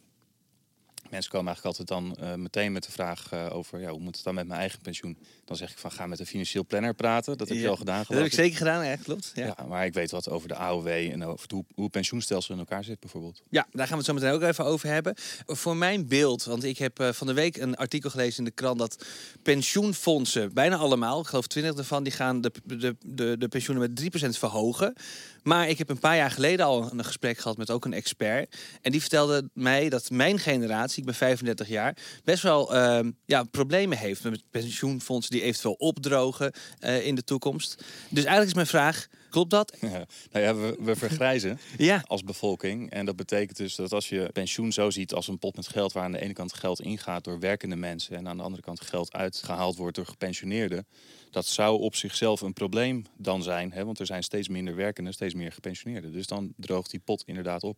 Mensen 1.11 1.31
komen 1.31 1.47
eigenlijk 1.47 1.79
altijd 1.79 1.89
dan 1.89 2.27
eh, 2.27 2.35
meteen 2.35 2.73
met 2.73 2.85
de 2.85 2.93
vraag 2.93 3.33
eh, 3.33 3.47
over 3.53 3.81
ja, 3.81 3.91
hoe 3.91 4.01
moet 4.01 4.15
het 4.15 4.25
dan 4.25 4.35
met 4.35 4.47
mijn 4.47 4.61
eigen 4.61 4.81
pensioen. 4.81 5.19
Dan 5.45 5.57
zeg 5.57 5.71
ik 5.71 5.79
van 5.79 5.93
ga 5.93 6.07
met 6.07 6.21
een 6.21 6.27
financieel 6.27 6.65
planner 6.67 6.95
praten. 6.95 7.39
Dat 7.39 7.49
heb 7.49 7.57
je 7.57 7.63
Ja, 7.63 7.69
al 7.69 7.77
gedaan 7.77 8.05
Dat 8.09 8.17
heb 8.17 8.27
ik 8.27 8.33
zeker 8.33 8.57
gedaan, 8.57 8.87
ja, 8.87 8.97
klopt. 8.97 9.33
Ja. 9.35 9.47
Ja. 9.47 9.67
maar 9.69 9.87
ik 9.87 9.95
weet 9.95 10.11
wat 10.11 10.29
over 10.29 10.49
de 10.49 10.55
AOW 10.55 10.87
en 10.87 11.25
over 11.25 11.47
hoe, 11.51 11.65
hoe 11.75 11.85
het 11.85 11.93
pensioenstelsel 11.93 12.55
in 12.55 12.61
elkaar 12.61 12.85
zit 12.85 13.01
bijvoorbeeld. 13.01 13.43
Ja, 13.49 13.67
daar 13.73 13.87
gaan 13.87 13.91
we 13.91 13.97
het 13.97 14.07
zo 14.07 14.15
meteen 14.15 14.33
ook 14.33 14.43
even 14.43 14.65
over 14.65 14.89
hebben. 14.89 15.15
Voor 15.47 15.77
mijn 15.77 16.09
beeld, 16.09 16.45
want 16.45 16.65
ik 16.65 16.79
heb 16.79 16.99
eh, 16.99 17.13
van 17.13 17.27
de 17.27 17.33
week 17.33 17.57
een 17.57 17.77
artikel 17.77 18.11
gelezen 18.11 18.39
in 18.39 18.45
de 18.45 18.51
krant 18.51 18.79
dat 18.79 19.05
pensioenfondsen, 19.43 20.55
bijna 20.55 20.77
allemaal, 20.77 21.21
ik 21.21 21.27
geloof 21.27 21.47
20 21.47 21.77
ervan, 21.77 22.03
die 22.03 22.13
gaan 22.13 22.41
de, 22.41 22.53
de, 22.65 22.97
de, 23.07 23.37
de 23.39 23.49
pensioenen 23.49 23.93
met 23.95 24.25
3% 24.25 24.29
verhogen. 24.39 24.95
Maar 25.43 25.69
ik 25.69 25.79
heb 25.79 25.89
een 25.89 25.99
paar 25.99 26.17
jaar 26.17 26.31
geleden 26.31 26.67
al 26.67 26.93
een 26.93 27.05
gesprek 27.05 27.39
gehad 27.39 27.57
met 27.57 27.71
ook 27.71 27.85
een 27.85 27.93
expert. 27.93 28.57
En 28.83 28.91
die 28.91 29.01
vertelde 29.01 29.49
mij 29.53 29.89
dat 29.89 30.11
mijn 30.11 30.39
generatie, 30.39 31.00
ik 31.01 31.07
ben 31.07 31.15
35 31.15 31.69
jaar, 31.69 31.97
best 32.25 32.43
wel 32.43 32.75
ehm, 32.75 33.11
ja, 33.25 33.43
problemen 33.43 33.99
heeft 33.99 34.25
met 34.25 34.43
pensioenfondsen 34.51 35.33
die 35.33 35.43
eventueel 35.43 35.75
opdrogen 35.75 36.53
eh, 36.79 37.07
in 37.07 37.15
de 37.15 37.25
toekomst. 37.25 37.75
Dus 38.09 38.25
eigenlijk 38.25 38.47
is 38.47 38.55
mijn 38.55 38.67
vraag, 38.67 39.07
klopt 39.31 39.51
dat? 39.51 39.77
Ja, 39.81 40.07
nou 40.33 40.45
ja, 40.45 40.55
we, 40.55 40.77
we 40.81 40.97
vergrijzen 40.97 41.61
Ja. 41.77 42.05
als 42.07 42.25
bevolking. 42.25 42.91
En 42.91 43.07
dat 43.07 43.17
betekent 43.17 43.57
dus 43.57 43.75
dat 43.75 43.93
als 43.93 44.09
je 44.09 44.31
pensioen 44.33 44.73
zo 44.73 44.91
ziet 44.91 45.15
als 45.15 45.29
een 45.29 45.39
pot 45.39 45.57
met 45.57 45.69
geld... 45.69 45.93
waar 45.93 46.05
aan 46.05 46.13
de 46.13 46.21
ene 46.21 46.33
kant 46.33 46.53
geld 46.53 46.81
ingaat 46.81 47.25
door 47.25 47.39
werkende 47.39 47.77
mensen... 47.77 48.17
en 48.17 48.29
aan 48.29 48.37
de 48.37 48.43
andere 48.43 48.63
kant 48.63 48.81
geld 48.81 49.13
uitgehaald 49.13 49.77
wordt 49.77 49.97
door 49.97 50.07
gepensioneerden... 50.07 50.87
dat 51.31 51.47
zou 51.47 51.81
op 51.81 51.95
zichzelf 51.95 52.41
een 52.41 52.53
probleem 52.53 53.05
dan 53.17 53.43
zijn. 53.43 53.73
Hè? 53.73 53.85
Want 53.85 53.99
er 53.99 54.07
zijn 54.07 54.23
steeds 54.23 54.49
minder 54.49 54.77
werkenden, 54.77 55.13
steeds 55.13 55.35
meer 55.35 55.53
gepensioneerden. 55.53 56.13
Dus 56.13 56.27
dan 56.27 56.53
droogt 56.57 56.91
die 56.91 57.01
pot 57.01 57.23
inderdaad 57.27 57.63
op. 57.63 57.77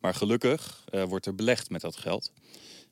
Maar 0.00 0.14
gelukkig 0.14 0.84
eh, 0.90 1.02
wordt 1.02 1.26
er 1.26 1.34
belegd 1.34 1.70
met 1.70 1.80
dat 1.80 1.96
geld... 1.96 2.32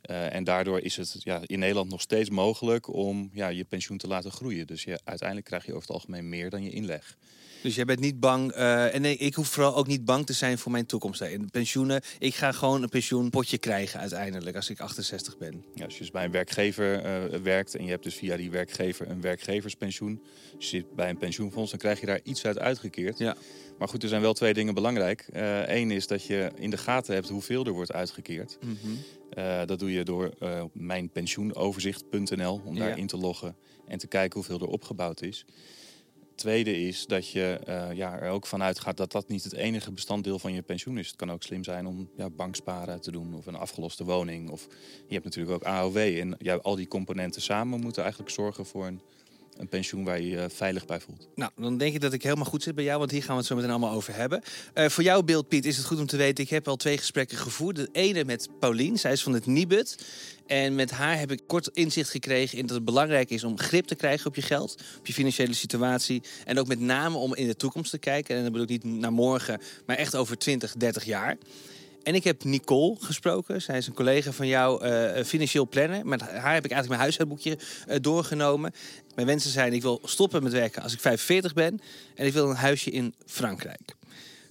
Eh, 0.06 0.34
en 0.34 0.44
daardoor 0.44 0.80
is 0.80 0.96
het 0.96 1.16
ja, 1.18 1.40
in 1.46 1.58
Nederland 1.58 1.90
nog 1.90 2.00
steeds 2.00 2.30
mogelijk 2.30 2.92
om 2.92 3.30
ja, 3.32 3.48
je 3.48 3.64
pensioen 3.64 3.98
te 3.98 4.08
laten 4.08 4.30
groeien. 4.30 4.66
Dus 4.66 4.84
je, 4.84 5.00
uiteindelijk 5.04 5.48
krijg 5.48 5.66
je 5.66 5.70
over 5.72 5.82
het 5.82 5.96
algemeen 5.96 6.28
meer 6.28 6.50
dan 6.50 6.62
je 6.62 6.70
inleg. 6.70 7.16
Dus 7.62 7.74
jij 7.74 7.84
bent 7.84 8.00
niet 8.00 8.20
bang. 8.20 8.52
eh, 8.52 8.94
en 8.94 9.00
nee, 9.00 9.16
ik 9.16 9.34
hoef 9.34 9.48
vooral 9.48 9.76
ook 9.76 9.86
niet 9.86 10.04
bang 10.04 10.26
te 10.26 10.32
zijn 10.32 10.58
voor 10.58 10.72
mijn 10.72 10.86
toekomst. 10.86 11.20
In 11.20 11.50
pensioenen. 11.50 12.02
Ik 12.18 12.34
ga 12.34 12.52
gewoon 12.52 12.82
een 12.82 12.88
pensioenpotje 12.88 13.58
krijgen 13.58 14.00
uiteindelijk 14.00 14.56
als 14.56 14.70
ik 14.70 14.80
68 14.80 15.38
ben. 15.38 15.64
Ja, 15.74 15.84
als 15.84 15.94
je 15.94 16.00
dus 16.00 16.10
bij 16.10 16.24
een 16.24 16.30
werkgever 16.30 17.02
eh, 17.02 17.40
werkt 17.40 17.74
en 17.74 17.84
je 17.84 17.90
hebt 17.90 18.02
dus 18.04 18.14
via 18.14 18.36
die 18.36 18.50
werkgever 18.50 19.10
een 19.10 19.20
werkgeverspensioen. 19.20 20.22
Dus 20.56 20.70
je 20.70 20.76
zit 20.76 20.94
bij 20.94 21.10
een 21.10 21.18
pensioenfonds, 21.18 21.70
dan 21.70 21.78
krijg 21.78 22.00
je 22.00 22.06
daar 22.06 22.20
iets 22.22 22.44
uit 22.44 22.58
uitgekeerd. 22.58 23.18
Ja. 23.18 23.36
Maar 23.78 23.88
goed, 23.88 24.02
er 24.02 24.08
zijn 24.08 24.22
wel 24.22 24.32
twee 24.32 24.54
dingen 24.54 24.74
belangrijk. 24.74 25.26
Eén 25.66 25.90
is 25.90 26.06
dat 26.06 26.24
je 26.24 26.50
in 26.54 26.70
de 26.70 26.76
gaten 26.76 27.14
hebt 27.14 27.28
hoeveel 27.28 27.64
er 27.64 27.72
wordt 27.72 27.92
uitgekeerd. 27.92 28.58
Mhm. 28.60 28.94
Eh, 29.36 29.60
dat 29.66 29.78
doe 29.78 29.92
je 29.92 30.04
door 30.04 30.34
eh, 30.38 30.60
op 30.62 30.70
mijnpensioenoverzicht.nl 30.74 32.60
om 32.64 32.78
daar 32.78 32.88
Ja. 32.88 32.94
in 32.94 33.06
te 33.06 33.16
loggen 33.16 33.56
en 33.86 33.98
te 33.98 34.06
kijken 34.06 34.34
hoeveel 34.34 34.60
er 34.60 34.72
opgebouwd 34.72 35.22
is. 35.22 35.44
Tweede 36.34 36.80
is 36.80 37.06
dat 37.06 37.30
je 37.30 37.60
eh, 37.64 37.92
ja, 37.92 38.18
er 38.18 38.30
ook 38.30 38.46
vanuit 38.46 38.80
gaat 38.80 38.96
dat 38.96 39.12
dat 39.12 39.28
niet 39.28 39.44
het 39.44 39.52
enige 39.52 39.92
bestanddeel 39.92 40.38
van 40.38 40.52
je 40.52 40.62
pensioen 40.62 40.98
is. 40.98 41.06
Het 41.06 41.16
kan 41.16 41.30
ook 41.32 41.42
slim 41.42 41.64
zijn 41.64 41.86
om 41.86 42.08
ja, 42.16 42.30
banksparen 42.30 43.00
te 43.00 43.10
doen 43.10 43.34
of 43.34 43.46
een 43.46 43.56
afgeloste 43.56 44.04
woning. 44.04 44.50
Of 44.50 44.66
je 45.06 45.12
hebt 45.14 45.24
natuurlijk 45.24 45.54
ook 45.54 45.64
AOW. 45.64 45.96
En 45.96 46.34
ja, 46.38 46.54
al 46.54 46.76
die 46.76 46.88
componenten 46.88 47.42
samen 47.42 47.80
moeten 47.80 48.02
eigenlijk 48.02 48.32
zorgen 48.32 48.66
voor 48.66 48.86
een, 48.86 49.00
een 49.56 49.68
pensioen 49.68 50.04
waar 50.04 50.20
je 50.20 50.28
je 50.28 50.46
veilig 50.50 50.84
bij 50.84 51.00
voelt. 51.00 51.28
Nou, 51.34 51.50
dan 51.56 51.78
denk 51.78 51.94
ik 51.94 52.00
dat 52.00 52.12
ik 52.12 52.22
helemaal 52.22 52.44
goed 52.44 52.62
zit 52.62 52.74
bij 52.74 52.84
jou, 52.84 52.98
want 52.98 53.10
hier 53.10 53.22
gaan 53.22 53.30
we 53.30 53.36
het 53.36 53.46
zo 53.46 53.54
meteen 53.54 53.70
allemaal 53.70 53.94
over 53.94 54.14
hebben. 54.14 54.42
Eh, 54.74 54.88
voor 54.88 55.04
jouw 55.04 55.22
beeld, 55.22 55.48
Piet, 55.48 55.66
is 55.66 55.76
het 55.76 55.86
goed 55.86 55.98
om 55.98 56.06
te 56.06 56.16
weten. 56.16 56.44
Ik 56.44 56.50
heb 56.50 56.68
al 56.68 56.76
twee 56.76 56.98
gesprekken 56.98 57.36
gevoerd. 57.38 57.76
De 57.76 57.88
ene 57.92 58.24
met 58.24 58.48
Paulien, 58.60 58.98
zij 58.98 59.12
is 59.12 59.22
van 59.22 59.32
het 59.32 59.46
Nibud. 59.46 59.96
En 60.46 60.74
met 60.74 60.90
haar 60.90 61.18
heb 61.18 61.30
ik 61.30 61.42
kort 61.46 61.68
inzicht 61.68 62.10
gekregen 62.10 62.58
in 62.58 62.66
dat 62.66 62.76
het 62.76 62.84
belangrijk 62.84 63.30
is 63.30 63.44
om 63.44 63.58
grip 63.58 63.86
te 63.86 63.94
krijgen 63.94 64.26
op 64.26 64.34
je 64.34 64.42
geld, 64.42 64.82
op 64.98 65.06
je 65.06 65.12
financiële 65.12 65.54
situatie. 65.54 66.22
En 66.44 66.58
ook 66.58 66.66
met 66.66 66.80
name 66.80 67.16
om 67.16 67.34
in 67.34 67.46
de 67.46 67.56
toekomst 67.56 67.90
te 67.90 67.98
kijken. 67.98 68.36
En 68.36 68.42
dan 68.42 68.52
bedoel 68.52 68.70
ik 68.70 68.82
niet 68.82 69.00
naar 69.00 69.12
morgen, 69.12 69.60
maar 69.86 69.96
echt 69.96 70.14
over 70.14 70.38
20, 70.38 70.72
30 70.72 71.04
jaar. 71.04 71.36
En 72.06 72.14
ik 72.14 72.24
heb 72.24 72.44
Nicole 72.44 72.96
gesproken. 73.00 73.62
Zij 73.62 73.78
is 73.78 73.86
een 73.86 73.94
collega 73.94 74.32
van 74.32 74.46
jou, 74.46 74.82
eh, 74.82 75.24
financieel 75.24 75.68
planner. 75.68 76.06
Met 76.06 76.20
haar 76.20 76.54
heb 76.54 76.64
ik 76.64 76.70
eigenlijk 76.70 76.88
mijn 76.88 77.00
huishoudboekje 77.00 77.58
eh, 77.86 77.96
doorgenomen. 78.00 78.72
Mijn 79.14 79.26
wensen 79.26 79.50
zijn, 79.50 79.72
ik 79.72 79.82
wil 79.82 80.00
stoppen 80.04 80.42
met 80.42 80.52
werken 80.52 80.82
als 80.82 80.92
ik 80.92 81.00
45 81.00 81.54
ben. 81.54 81.80
En 82.14 82.26
ik 82.26 82.32
wil 82.32 82.50
een 82.50 82.56
huisje 82.56 82.90
in 82.90 83.14
Frankrijk. 83.26 83.94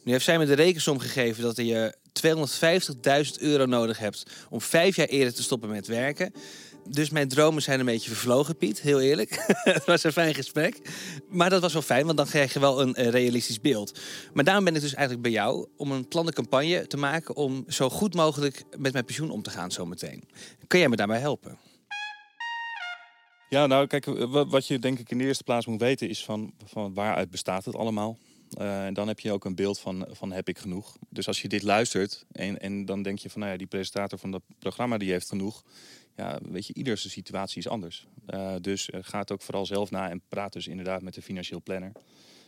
Nu 0.04 0.12
heeft 0.12 0.26
zij 0.26 0.38
me 0.38 0.46
de 0.46 0.54
rekensom 0.54 1.00
gegeven 1.00 1.44
dat 1.44 1.58
je 1.58 1.96
250.000 2.14 3.40
euro 3.40 3.66
nodig 3.66 3.98
hebt... 3.98 4.24
om 4.50 4.62
vijf 4.62 4.96
jaar 4.96 5.08
eerder 5.08 5.34
te 5.34 5.44
stoppen 5.44 5.70
met 5.70 5.88
werken. 5.88 6.34
Dus 6.90 7.10
mijn 7.10 7.28
dromen 7.28 7.62
zijn 7.62 7.80
een 7.80 7.86
beetje 7.86 8.10
vervlogen, 8.10 8.58
Piet. 8.58 8.82
Heel 8.82 9.02
eerlijk. 9.02 9.44
het 9.64 9.86
was 9.86 10.04
een 10.04 10.12
fijn 10.12 10.34
gesprek. 10.34 10.82
Maar 11.30 11.50
dat 11.50 11.62
was 11.62 11.74
wel 11.74 11.82
fijn, 11.82 12.06
want 12.06 12.18
dan 12.18 12.26
krijg 12.28 12.54
je 12.54 12.60
wel 12.60 12.82
een 12.82 12.96
eh, 12.96 13.08
realistisch 13.10 13.62
beeld. 13.62 14.00
Maar 14.34 14.44
daarom 14.44 14.64
ben 14.64 14.76
ik 14.76 14.82
dus 14.82 14.94
eigenlijk 14.94 15.24
bij 15.24 15.32
jou 15.32 15.68
om 15.78 15.92
een 15.92 16.08
plannencampagne 16.08 16.88
te 16.88 16.98
maken... 16.98 17.36
om 17.36 17.64
zo 17.68 17.90
goed 17.90 18.14
mogelijk 18.14 18.64
met 18.78 18.94
mijn 18.94 19.06
pensioen 19.06 19.30
om 19.30 19.42
te 19.42 19.50
gaan 19.50 19.72
zometeen. 19.72 20.24
Kun 20.68 20.80
jij 20.80 20.90
me 20.90 20.96
daarbij 20.96 21.20
helpen? 21.20 21.58
Ja, 23.50 23.66
nou 23.68 23.88
kijk, 23.88 24.06
wa- 24.06 24.46
wat 24.46 24.68
je 24.68 24.80
denk 24.80 25.00
ik 25.00 25.10
in 25.12 25.18
de 25.18 25.24
eerste 25.24 25.44
plaats 25.44 25.66
moet 25.66 25.80
weten 25.82 26.10
is 26.10 26.24
van, 26.26 26.54
van 26.66 26.94
waaruit 26.94 27.30
bestaat 27.30 27.66
het 27.66 27.76
allemaal. 27.76 28.18
Eh, 28.50 28.86
en 28.86 28.94
dan 28.94 29.08
heb 29.08 29.20
je 29.20 29.32
ook 29.32 29.46
een 29.46 29.56
beeld 29.56 29.80
van, 29.80 30.08
van 30.12 30.32
heb 30.32 30.48
ik 30.50 30.58
genoeg. 30.58 30.96
Dus 31.10 31.28
als 31.28 31.42
je 31.42 31.48
dit 31.48 31.64
luistert 31.64 32.26
en, 32.32 32.60
en 32.60 32.86
dan 32.86 33.02
denk 33.02 33.20
je 33.20 33.30
van 33.30 33.40
nou 33.40 33.52
ja, 33.52 33.58
die 33.58 33.68
presentator 33.68 34.20
van 34.20 34.32
dat 34.32 34.42
programma 34.60 34.98
die 34.98 35.12
heeft 35.12 35.30
genoeg. 35.30 35.64
Ja, 36.16 36.40
weet 36.50 36.68
je, 36.68 36.74
ieders 36.74 37.10
situatie 37.10 37.58
is 37.58 37.68
anders. 37.68 38.06
Eh, 38.26 38.56
dus 38.62 38.90
eh, 38.90 39.00
ga 39.04 39.20
het 39.20 39.32
ook 39.32 39.42
vooral 39.42 39.66
zelf 39.66 39.92
na 39.92 40.10
en 40.10 40.22
praat 40.30 40.54
dus 40.54 40.68
inderdaad 40.68 41.02
met 41.02 41.14
de 41.14 41.22
financieel 41.22 41.62
planner. 41.62 41.92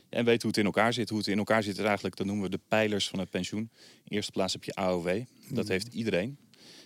En 0.10 0.26
weet 0.26 0.42
hoe 0.42 0.52
het 0.52 0.60
in 0.60 0.66
elkaar 0.66 0.94
zit. 0.94 1.10
Hoe 1.10 1.18
het 1.18 1.28
in 1.28 1.38
elkaar 1.38 1.64
zit 1.64 1.78
is 1.78 1.84
eigenlijk, 1.84 2.16
dat 2.16 2.26
noemen 2.26 2.44
we 2.44 2.50
de 2.52 2.60
pijlers 2.68 3.08
van 3.10 3.20
het 3.20 3.30
pensioen. 3.30 3.70
In 4.04 4.16
eerste 4.16 4.32
plaats 4.32 4.54
heb 4.54 4.64
je 4.64 4.74
AOW. 4.76 5.24
Dat 5.50 5.64
Mhm. 5.64 5.72
heeft 5.72 5.94
iedereen. 5.94 6.38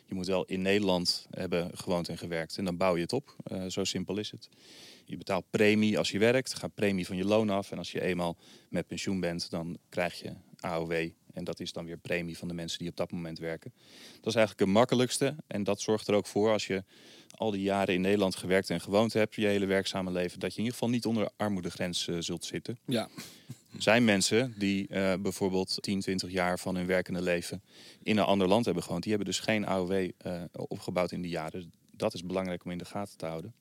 Je 0.05 0.13
moet 0.17 0.27
wel 0.27 0.45
in 0.45 0.61
Nederland 0.61 1.27
hebben 1.29 1.77
gewoond 1.77 2.09
en 2.09 2.17
gewerkt. 2.17 2.57
En 2.57 2.65
dan 2.65 2.77
bouw 2.77 2.95
je 2.95 3.01
het 3.01 3.13
op. 3.13 3.35
Eh, 3.43 3.65
zo 3.65 3.83
simpel 3.83 4.17
is 4.17 4.31
het. 4.31 4.49
Je 5.05 5.17
betaalt 5.17 5.45
premie 5.49 5.97
als 5.97 6.11
je 6.11 6.19
werkt. 6.19 6.53
Gaat 6.53 6.73
premie 6.73 7.05
van 7.05 7.15
je 7.17 7.25
loon 7.25 7.49
af. 7.49 7.71
En 7.71 7.77
als 7.77 7.91
je 7.91 8.01
eenmaal 8.01 8.37
met 8.69 8.87
pensioen 8.87 9.19
bent, 9.19 9.49
dan 9.49 9.77
krijg 9.89 10.21
je 10.21 10.33
AOW. 10.59 11.09
En 11.33 11.43
dat 11.43 11.59
is 11.59 11.73
dan 11.73 11.85
weer 11.85 11.97
premie 11.97 12.37
van 12.37 12.47
de 12.47 12.53
mensen 12.53 12.79
die 12.79 12.89
op 12.89 12.97
dat 12.97 13.11
moment 13.11 13.39
werken. 13.39 13.73
Dat 14.15 14.27
is 14.27 14.35
eigenlijk 14.35 14.59
het 14.59 14.77
makkelijkste. 14.77 15.35
En 15.47 15.63
dat 15.63 15.81
zorgt 15.81 16.07
er 16.07 16.13
ook 16.13 16.27
voor 16.27 16.51
als 16.51 16.67
je 16.67 16.83
al 17.35 17.51
die 17.51 17.61
jaren 17.61 17.93
in 17.93 18.01
Nederland 18.01 18.35
gewerkt 18.35 18.69
en 18.69 18.81
gewoond 18.81 19.13
hebt, 19.13 19.35
je 19.35 19.45
hele 19.45 19.65
werkzame 19.65 20.11
leven, 20.11 20.39
dat 20.39 20.51
je 20.51 20.57
in 20.57 20.63
ieder 20.63 20.79
geval 20.79 20.93
niet 20.93 21.05
onder 21.05 21.23
de 21.23 21.31
armoedegrens 21.37 22.07
eh, 22.07 22.15
zult 22.19 22.45
zitten. 22.45 22.79
Ja. 22.85 23.09
Er 23.73 23.81
zijn 23.81 24.05
mensen 24.05 24.53
die 24.57 24.87
eh, 24.87 25.13
bijvoorbeeld 25.19 25.77
10, 25.79 25.99
20 25.99 26.31
jaar 26.31 26.59
van 26.59 26.75
hun 26.75 26.85
werkende 26.85 27.21
leven 27.21 27.63
in 28.03 28.17
een 28.17 28.23
ander 28.23 28.47
land 28.47 28.65
hebben 28.65 28.83
gewoond. 28.83 29.03
Die 29.03 29.11
hebben 29.11 29.31
dus 29.31 29.39
geen 29.39 29.65
AOW 29.65 30.09
eh, 30.17 30.41
opgebouwd 30.51 31.11
in 31.11 31.21
die 31.21 31.31
jaren. 31.31 31.71
Dat 31.91 32.13
is 32.13 32.25
belangrijk 32.25 32.65
om 32.65 32.71
in 32.71 32.77
de 32.77 32.85
gaten 32.85 33.17
te 33.17 33.25
houden. 33.25 33.53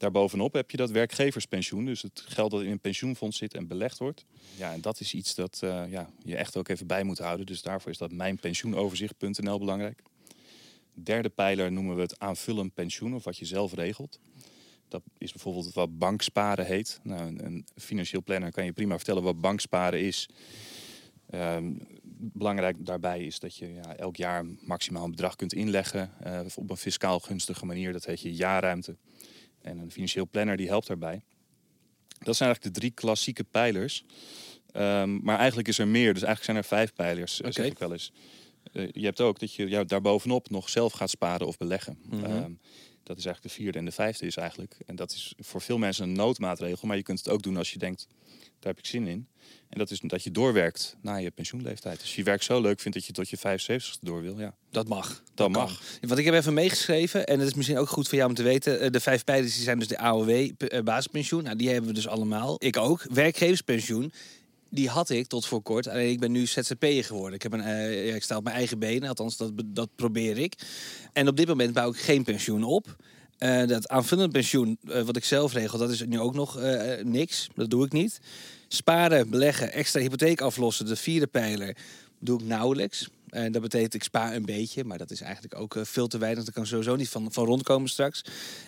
Daarbovenop 0.00 0.52
heb 0.52 0.70
je 0.70 0.76
dat 0.76 0.90
werkgeverspensioen. 0.90 1.84
Dus 1.84 2.02
het 2.02 2.22
geld 2.26 2.50
dat 2.50 2.62
in 2.62 2.70
een 2.70 2.80
pensioenfonds 2.80 3.38
zit 3.38 3.54
en 3.54 3.66
belegd 3.66 3.98
wordt. 3.98 4.24
Ja, 4.56 4.72
en 4.72 4.80
dat 4.80 5.00
is 5.00 5.14
iets 5.14 5.34
dat 5.34 5.60
eh, 5.62 5.90
ja, 5.90 6.10
je 6.24 6.36
echt 6.36 6.56
ook 6.56 6.68
even 6.68 6.86
bij 6.86 7.02
moet 7.02 7.18
houden. 7.18 7.46
Dus 7.46 7.62
daarvoor 7.62 7.90
is 7.90 7.98
dat 7.98 8.12
mijnpensioenoverzicht.nl 8.12 9.58
belangrijk. 9.58 10.02
Derde 10.94 11.28
pijler 11.28 11.72
noemen 11.72 11.96
we 11.96 12.02
het 12.02 12.18
aanvullend 12.18 12.74
pensioen, 12.74 13.14
of 13.14 13.24
wat 13.24 13.36
je 13.36 13.44
zelf 13.44 13.74
regelt. 13.74 14.18
Dat 14.88 15.02
is 15.18 15.32
bijvoorbeeld 15.32 15.72
wat 15.74 15.98
banksparen 15.98 16.66
heet. 16.66 17.00
Nou, 17.02 17.36
een, 17.38 17.66
financieel 17.76 18.22
planner 18.22 18.52
kan 18.52 18.64
je 18.64 18.72
prima 18.72 18.96
vertellen 18.96 19.22
wat 19.22 19.40
banksparen 19.40 20.00
is. 20.00 20.28
Ehm, 21.30 21.72
belangrijk 22.12 22.86
daarbij 22.86 23.24
is 23.24 23.38
dat 23.38 23.56
je 23.56 23.72
ja, 23.72 23.96
elk 23.96 24.16
jaar 24.16 24.44
maximaal 24.60 25.04
een 25.04 25.10
bedrag 25.10 25.36
kunt 25.36 25.52
inleggen 25.52 26.12
eh, 26.22 26.40
op 26.54 26.70
een 26.70 26.76
fiscaal 26.76 27.18
gunstige 27.18 27.66
manier. 27.66 27.92
Dat 27.92 28.04
heet 28.04 28.20
je 28.20 28.34
jaarruimte. 28.34 28.96
En 29.62 29.78
een 29.78 29.90
financieel 29.90 30.28
planner 30.30 30.56
die 30.56 30.68
helpt 30.68 30.86
daarbij. 30.86 31.22
Dat 32.18 32.36
zijn 32.36 32.48
eigenlijk 32.48 32.74
de 32.74 32.80
drie 32.80 32.90
klassieke 32.90 33.44
pijlers. 33.44 34.04
Ehm, 34.72 35.18
maar 35.22 35.38
eigenlijk 35.38 35.68
is 35.68 35.78
er 35.78 35.88
meer. 35.88 36.14
Dus 36.14 36.22
eigenlijk 36.22 36.44
zijn 36.44 36.56
er 36.56 36.64
vijf 36.64 36.94
pijlers, 36.94 37.40
eh, 37.40 37.50
zeg 37.52 37.66
ik 37.66 37.78
wel 37.78 37.92
eens. 37.92 38.12
Eh, 38.72 38.88
je 38.92 39.04
hebt 39.04 39.20
ook 39.20 39.38
dat 39.38 39.54
je 39.54 39.68
ja, 39.68 39.84
daarbovenop 39.84 40.50
nog 40.50 40.68
zelf 40.68 40.92
gaat 40.92 41.10
sparen 41.10 41.46
of 41.46 41.56
beleggen. 41.56 41.98
Ehm, 42.10 42.52
dat 43.10 43.18
is 43.18 43.24
eigenlijk 43.24 43.54
de 43.56 43.62
vierde 43.62 43.78
en 43.78 43.84
de 43.84 43.90
vijfde 43.92 44.26
is 44.26 44.36
eigenlijk. 44.36 44.76
En 44.86 44.96
dat 44.96 45.10
is 45.12 45.34
voor 45.38 45.60
veel 45.60 45.78
mensen 45.78 46.04
een 46.04 46.12
noodmaatregel. 46.12 46.88
Maar 46.88 46.96
je 46.96 47.02
kunt 47.02 47.18
het 47.18 47.28
ook 47.28 47.42
doen 47.42 47.56
als 47.56 47.72
je 47.72 47.78
denkt, 47.78 48.06
daar 48.38 48.72
heb 48.72 48.78
ik 48.78 48.86
zin 48.86 49.06
in. 49.06 49.26
En 49.68 49.78
dat 49.78 49.90
is 49.90 50.00
dat 50.00 50.22
je 50.24 50.30
doorwerkt 50.30 50.96
na 51.02 51.16
je 51.16 51.30
pensioenleeftijd. 51.30 52.00
Dus 52.00 52.14
je 52.14 52.22
werk 52.22 52.42
zo 52.42 52.60
leuk 52.60 52.80
vindt 52.80 52.96
dat 52.96 53.06
je 53.06 53.12
tot 53.12 53.28
je 53.30 53.36
75 53.36 53.98
door 54.00 54.22
wil. 54.22 54.38
Ja. 54.38 54.54
Dat 54.70 54.88
mag. 54.88 55.22
Dat 55.34 55.50
mag. 55.50 55.82
Want 56.00 56.18
ik 56.18 56.24
heb 56.24 56.34
even 56.34 56.54
meegeschreven, 56.54 57.26
en 57.26 57.38
dat 57.38 57.48
is 57.48 57.54
misschien 57.54 57.78
ook 57.78 57.88
goed 57.88 58.08
voor 58.08 58.16
jou 58.16 58.28
om 58.30 58.34
te 58.36 58.42
weten. 58.42 58.80
eh, 58.80 58.90
De 58.90 59.00
vijf 59.00 59.24
pijlers 59.24 59.54
die 59.54 59.62
zijn 59.64 59.78
dus 59.78 59.88
de 59.88 59.98
AOW, 59.98 60.30
eh, 60.30 60.82
basispensioen. 60.82 61.42
Nou, 61.42 61.56
die 61.56 61.68
hebben 61.68 61.88
we 61.88 61.94
dus 61.94 62.08
allemaal. 62.08 62.56
Ik 62.58 62.76
ook. 62.76 63.06
Werkgeverspensioen. 63.12 64.12
Die 64.70 64.88
had 64.88 65.10
ik 65.10 65.26
tot 65.26 65.46
voor 65.46 65.62
kort. 65.62 65.88
Alleen 65.88 66.10
ik 66.10 66.20
ben 66.20 66.32
nu 66.32 66.46
ZZP'er 66.46 67.04
geworden. 67.04 67.34
Ik, 67.34 67.42
heb 67.42 67.52
een, 67.52 67.60
eh, 67.60 68.14
ik 68.14 68.22
sta 68.22 68.36
op 68.36 68.44
mijn 68.44 68.56
eigen 68.56 68.78
benen, 68.78 69.08
althans 69.08 69.36
dat, 69.36 69.52
dat 69.66 69.88
probeer 69.96 70.38
ik. 70.38 70.54
En 71.12 71.28
op 71.28 71.36
dit 71.36 71.48
moment 71.48 71.72
bouw 71.72 71.90
ik 71.90 71.96
geen 71.96 72.24
pensioen 72.24 72.64
op. 72.64 72.96
Eh, 73.38 73.66
dat 73.66 73.88
aanvullend 73.88 74.32
pensioen, 74.32 74.78
eh, 74.88 75.02
wat 75.02 75.16
ik 75.16 75.24
zelf 75.24 75.52
regel, 75.52 75.78
dat 75.78 75.90
is 75.90 76.06
nu 76.06 76.20
ook 76.20 76.34
nog 76.34 76.60
niks. 77.02 77.48
Dat 77.54 77.70
doe 77.70 77.84
ik 77.84 77.92
niet. 77.92 78.20
Sparen, 78.68 79.30
beleggen, 79.30 79.72
extra 79.72 80.00
hypotheek 80.00 80.40
aflossen, 80.40 80.86
de 80.86 80.96
vierde 80.96 81.26
pijler, 81.26 81.76
doe 82.18 82.40
ik 82.40 82.46
nauwelijks. 82.46 83.08
En 83.30 83.52
dat 83.52 83.62
betekent, 83.62 83.94
ik 83.94 84.02
spaar 84.02 84.34
een 84.34 84.44
beetje, 84.44 84.84
maar 84.84 84.98
dat 84.98 85.10
is 85.10 85.20
eigenlijk 85.20 85.58
ook 85.58 85.76
eh, 85.76 85.84
veel 85.84 86.06
te 86.06 86.18
weinig. 86.18 86.44
Daar 86.44 86.54
kan 86.54 86.66
sowieso 86.66 86.96
niet 86.96 87.08
van, 87.08 87.32
van 87.32 87.44
rondkomen 87.44 87.88
straks. 87.88 88.24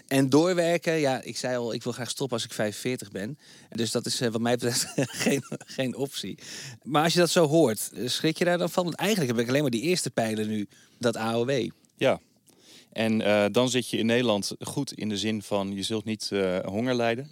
En 0.06 0.28
doorwerken, 0.28 0.94
ja, 0.94 1.22
ik 1.22 1.36
zei 1.36 1.56
al, 1.56 1.74
ik 1.74 1.82
wil 1.82 1.92
graag 1.92 2.10
stoppen 2.10 2.36
als 2.36 2.46
ik 2.46 2.52
45 2.52 3.10
ben. 3.10 3.38
Dus 3.70 3.90
dat 3.90 4.06
is 4.06 4.20
eh, 4.20 4.30
wat 4.30 4.40
mij 4.40 4.54
betreft 4.54 4.86
geen, 5.24 5.42
geen 5.66 5.96
optie. 5.96 6.38
Maar 6.82 7.02
als 7.02 7.12
je 7.12 7.18
dat 7.18 7.30
zo 7.30 7.46
hoort, 7.46 7.90
eh, 7.94 8.08
schrik 8.08 8.38
je 8.38 8.44
daar 8.44 8.58
dan 8.58 8.70
van? 8.70 8.84
Want 8.84 8.96
eigenlijk 8.96 9.30
heb 9.30 9.40
ik 9.40 9.48
alleen 9.48 9.62
maar 9.62 9.70
die 9.70 9.82
eerste 9.82 10.10
pijler 10.10 10.46
nu, 10.46 10.68
dat 10.98 11.16
AOW. 11.16 11.70
Ja. 11.96 12.20
En 12.92 13.20
eh, 13.20 13.44
dan 13.52 13.68
zit 13.68 13.88
je 13.88 13.96
in 13.96 14.06
Nederland 14.06 14.54
goed 14.60 14.92
in 14.92 15.08
de 15.08 15.16
zin 15.16 15.42
van 15.42 15.74
je 15.74 15.82
zult 15.82 16.04
niet 16.04 16.28
eh, 16.32 16.58
honger 16.58 16.94
lijden. 16.94 17.28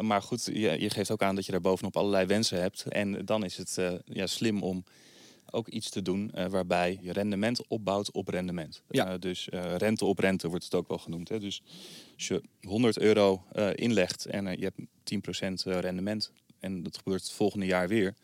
Maar 0.00 0.22
goed, 0.22 0.44
je, 0.44 0.80
je 0.80 0.90
geeft 0.90 1.10
ook 1.10 1.22
aan 1.22 1.34
dat 1.34 1.46
je 1.46 1.52
daar 1.52 1.60
bovenop 1.60 1.96
allerlei 1.96 2.26
wensen 2.26 2.60
hebt. 2.60 2.84
En 2.88 3.24
dan 3.24 3.44
is 3.44 3.56
het 3.56 3.78
eh, 3.78 3.92
ja, 4.04 4.26
slim 4.26 4.62
om 4.62 4.84
ook 5.50 5.68
iets 5.68 5.90
te 5.90 6.02
doen 6.02 6.30
eh, 6.34 6.46
waarbij 6.46 6.98
je 7.02 7.12
rendement 7.12 7.66
opbouwt 7.66 8.10
op 8.12 8.28
rendement. 8.28 8.82
Ja. 8.90 9.12
Eh, 9.12 9.18
dus 9.20 9.48
eh, 9.48 9.76
rente 9.76 10.04
op 10.04 10.18
rente 10.18 10.48
wordt 10.48 10.64
het 10.64 10.74
ook 10.74 10.88
wel 10.88 10.98
genoemd. 10.98 11.28
Hè? 11.28 11.38
Dus 11.40 11.62
als 12.14 12.28
je 12.28 12.42
100 12.60 12.98
euro 12.98 13.44
inlegt 13.74 14.26
en 14.26 14.58
je 14.58 14.64
hebt 14.64 14.78
10% 15.04 15.66
eh, 15.66 15.78
rendement 15.78 16.32
en 16.60 16.82
dat 16.82 16.96
gebeurt 16.96 17.22
het 17.22 17.30
volgende 17.32 17.66
jaar 17.66 17.88
weer, 17.88 18.14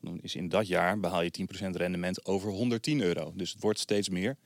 dan 0.00 0.18
is 0.22 0.34
in 0.34 0.48
dat 0.48 0.66
jaar 0.66 1.00
behaal 1.00 1.22
je 1.22 1.46
10% 1.64 1.70
rendement 1.70 2.24
over 2.26 2.50
110 2.50 3.00
euro. 3.00 3.32
Dus 3.36 3.52
het 3.52 3.62
wordt 3.62 3.78
steeds 3.78 4.08
meer. 4.08 4.36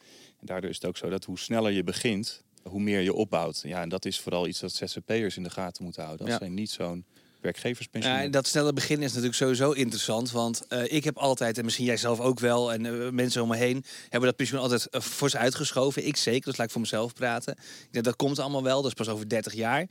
En 0.40 0.46
daardoor 0.46 0.70
is 0.70 0.76
het 0.76 0.84
ook 0.84 0.96
zo 0.96 1.08
dat 1.08 1.24
hoe 1.24 1.38
sneller 1.38 1.70
je 1.72 1.84
begint, 1.84 2.42
hoe 2.62 2.80
meer 2.80 3.00
je 3.00 3.12
opbouwt. 3.12 3.60
Ja, 3.64 3.82
en 3.82 3.88
dat 3.88 4.04
is 4.04 4.20
vooral 4.20 4.46
iets 4.46 4.60
dat 4.60 4.72
ZZP'ers 4.72 5.36
in 5.36 5.42
de 5.42 5.50
gaten 5.50 5.84
moeten 5.84 6.02
houden. 6.04 6.24
Als 6.26 6.34
Ja. 6.34 6.40
zij 6.40 6.48
niet 6.54 6.70
zo'n 6.70 7.04
werkgeverspensioen 7.40 8.14
Ja, 8.14 8.28
dat 8.28 8.46
snelle 8.46 8.72
begin 8.72 9.02
is 9.02 9.08
natuurlijk 9.08 9.36
sowieso 9.36 9.70
interessant. 9.70 10.30
Want 10.30 10.66
eh, 10.68 10.92
ik 10.92 11.04
heb 11.04 11.16
altijd, 11.16 11.58
en 11.58 11.64
misschien 11.64 11.84
jij 11.84 11.96
zelf 11.96 12.20
ook 12.20 12.40
wel, 12.40 12.72
en 12.72 12.86
eh, 12.86 13.10
mensen 13.10 13.42
om 13.42 13.48
me 13.48 13.56
heen, 13.56 13.84
hebben 14.02 14.28
dat 14.28 14.36
pensioen 14.36 14.60
altijd 14.60 14.88
uh, 14.90 15.00
fors 15.00 15.36
uitgeschoven. 15.36 16.06
Ik 16.06 16.16
zeker, 16.16 16.44
dus 16.44 16.56
laat 16.56 16.66
ik 16.66 16.72
voor 16.72 16.80
mezelf 16.80 17.12
praten. 17.12 17.52
Ik 17.58 17.88
denk, 17.90 18.04
dat 18.04 18.16
komt 18.16 18.38
allemaal 18.38 18.62
wel, 18.62 18.82
dat 18.82 18.90
is 18.90 19.04
pas 19.04 19.08
over 19.08 19.28
30 19.28 19.54
jaar. 19.54 19.86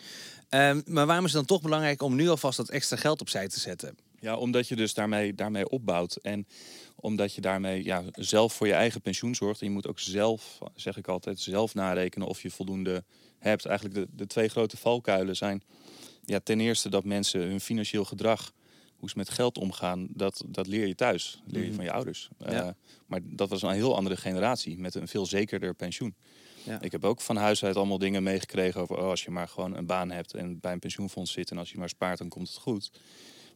Ehm, 0.49 0.81
maar 0.85 1.05
waarom 1.05 1.25
is 1.25 1.33
het 1.33 1.47
dan 1.47 1.57
toch 1.57 1.61
belangrijk 1.61 2.01
om 2.01 2.15
nu 2.15 2.29
alvast 2.29 2.57
dat 2.57 2.69
extra 2.69 2.97
geld 2.97 3.21
opzij 3.21 3.47
te 3.47 3.59
zetten? 3.59 3.97
Ja, 4.19 4.37
omdat 4.37 4.67
je 4.67 4.75
dus 4.75 4.93
daarmee, 4.93 5.33
daarmee 5.33 5.69
opbouwt. 5.69 6.15
En 6.15 6.47
omdat 6.95 7.33
je 7.33 7.41
daarmee 7.41 7.83
ja, 7.83 8.03
zelf 8.11 8.53
voor 8.53 8.67
je 8.67 8.73
eigen 8.73 9.01
pensioen 9.01 9.35
zorgt. 9.35 9.61
En 9.61 9.67
je 9.67 9.73
moet 9.73 9.87
ook 9.87 9.99
zelf, 9.99 10.57
zeg 10.75 10.97
ik 10.97 11.07
altijd, 11.07 11.39
zelf 11.39 11.73
narekenen 11.73 12.27
of 12.27 12.41
je 12.41 12.51
voldoende 12.51 13.03
hebt. 13.39 13.65
Eigenlijk 13.65 13.99
de, 13.99 14.07
de 14.15 14.27
twee 14.27 14.47
grote 14.47 14.77
valkuilen 14.77 15.35
zijn 15.35 15.63
ja, 16.27 16.39
ten 16.39 16.59
eerste 16.59 16.89
dat 16.89 17.03
mensen 17.03 17.41
hun 17.41 17.61
financieel 17.61 18.05
gedrag, 18.05 18.51
hoe 18.95 19.09
ze 19.09 19.17
met 19.17 19.29
geld 19.29 19.57
omgaan, 19.57 20.07
dat, 20.09 20.43
dat 20.47 20.67
leer 20.67 20.87
je 20.87 20.95
thuis. 20.95 21.39
Dat 21.43 21.53
leer 21.53 21.61
je 21.61 21.67
Mhm. 21.67 21.75
van 21.75 21.85
je 21.85 21.91
ouders. 21.91 22.29
Ja. 22.39 22.45
Eh, 22.45 22.69
maar 23.05 23.19
dat 23.23 23.49
was 23.49 23.61
een 23.61 23.69
heel 23.71 23.95
andere 23.95 24.17
generatie 24.17 24.77
met 24.77 24.95
een 24.95 25.07
veel 25.07 25.25
zekerder 25.25 25.73
pensioen. 25.73 26.15
Ja. 26.63 26.81
Ik 26.81 26.91
heb 26.91 27.05
ook 27.05 27.21
van 27.21 27.35
huis 27.35 27.63
uit 27.63 27.75
allemaal 27.75 27.97
dingen 27.97 28.23
meegekregen 28.23 28.81
over 28.81 28.97
oh, 28.97 29.09
als 29.09 29.23
je 29.23 29.31
maar 29.31 29.47
gewoon 29.47 29.75
een 29.75 29.85
baan 29.85 30.11
hebt 30.11 30.33
en 30.33 30.59
bij 30.59 30.71
een 30.73 30.79
pensioenfonds 30.79 31.31
zit 31.31 31.51
en 31.51 31.57
als 31.57 31.71
je 31.71 31.77
maar 31.77 31.89
spaart, 31.89 32.17
dan 32.17 32.29
komt 32.29 32.47
het 32.47 32.57
goed. 32.57 32.89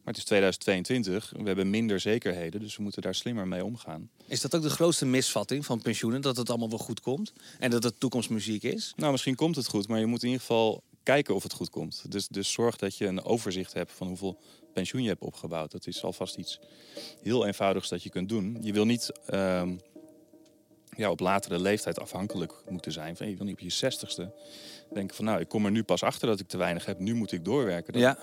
Maar 0.04 0.14
het 0.14 0.16
is 0.16 0.24
2022, 0.24 1.32
we 1.36 1.42
hebben 1.46 1.70
minder 1.70 2.00
zekerheden, 2.00 2.60
dus 2.60 2.76
we 2.76 2.82
moeten 2.82 3.02
daar 3.02 3.14
slimmer 3.14 3.48
mee 3.48 3.64
omgaan. 3.64 4.10
Is 4.26 4.40
dat 4.40 4.54
ook 4.54 4.62
de 4.62 4.70
grootste 4.70 5.06
misvatting 5.06 5.64
van 5.66 5.82
pensioenen? 5.82 6.20
Dat 6.20 6.36
het 6.36 6.48
allemaal 6.50 6.68
wel 6.68 6.78
goed 6.78 7.00
komt? 7.00 7.32
En 7.58 7.70
dat 7.70 7.82
het 7.82 8.00
toekomstmuziek 8.00 8.62
is? 8.62 8.92
Nou, 8.96 9.12
misschien 9.12 9.34
komt 9.34 9.56
het 9.56 9.66
goed, 9.68 9.88
maar 9.88 9.98
je 9.98 10.06
moet 10.06 10.20
in 10.22 10.28
ieder 10.28 10.40
geval 10.40 10.82
kijken 11.02 11.34
of 11.34 11.42
het 11.42 11.52
goed 11.52 11.70
komt. 11.70 12.04
Dus, 12.08 12.28
dus 12.28 12.52
zorg 12.52 12.76
dat 12.76 12.96
je 12.96 13.06
een 13.06 13.24
overzicht 13.24 13.72
hebt 13.72 13.92
van 13.92 14.06
hoeveel 14.06 14.38
pensioen 14.72 15.02
je 15.02 15.08
hebt 15.08 15.22
opgebouwd. 15.22 15.70
Dat 15.70 15.86
is 15.86 16.04
alvast 16.04 16.36
iets 16.36 16.60
heel 17.22 17.46
eenvoudigs 17.46 17.88
dat 17.88 18.02
je 18.02 18.10
kunt 18.10 18.28
doen. 18.28 18.58
Je 18.60 18.72
wil 18.72 18.84
niet 18.84 19.10
ehm, 19.26 19.76
ja, 20.96 21.10
op 21.10 21.20
latere 21.20 21.58
leeftijd 21.58 22.00
afhankelijk 22.00 22.54
moeten 22.68 22.92
zijn. 22.92 23.16
Van, 23.16 23.28
je 23.28 23.36
wil 23.36 23.44
niet 23.44 23.54
op 23.54 23.60
je 23.60 23.70
zestigste 23.70 24.32
denken 24.92 25.16
van... 25.16 25.24
nou, 25.24 25.40
ik 25.40 25.48
kom 25.48 25.64
er 25.64 25.70
nu 25.70 25.82
pas 25.82 26.02
achter 26.02 26.28
dat 26.28 26.40
ik 26.40 26.48
te 26.48 26.56
weinig 26.56 26.84
heb. 26.84 26.98
Nu 26.98 27.14
moet 27.14 27.32
ik 27.32 27.44
doorwerken. 27.44 27.92
Dat, 27.92 28.02
Ja. 28.02 28.18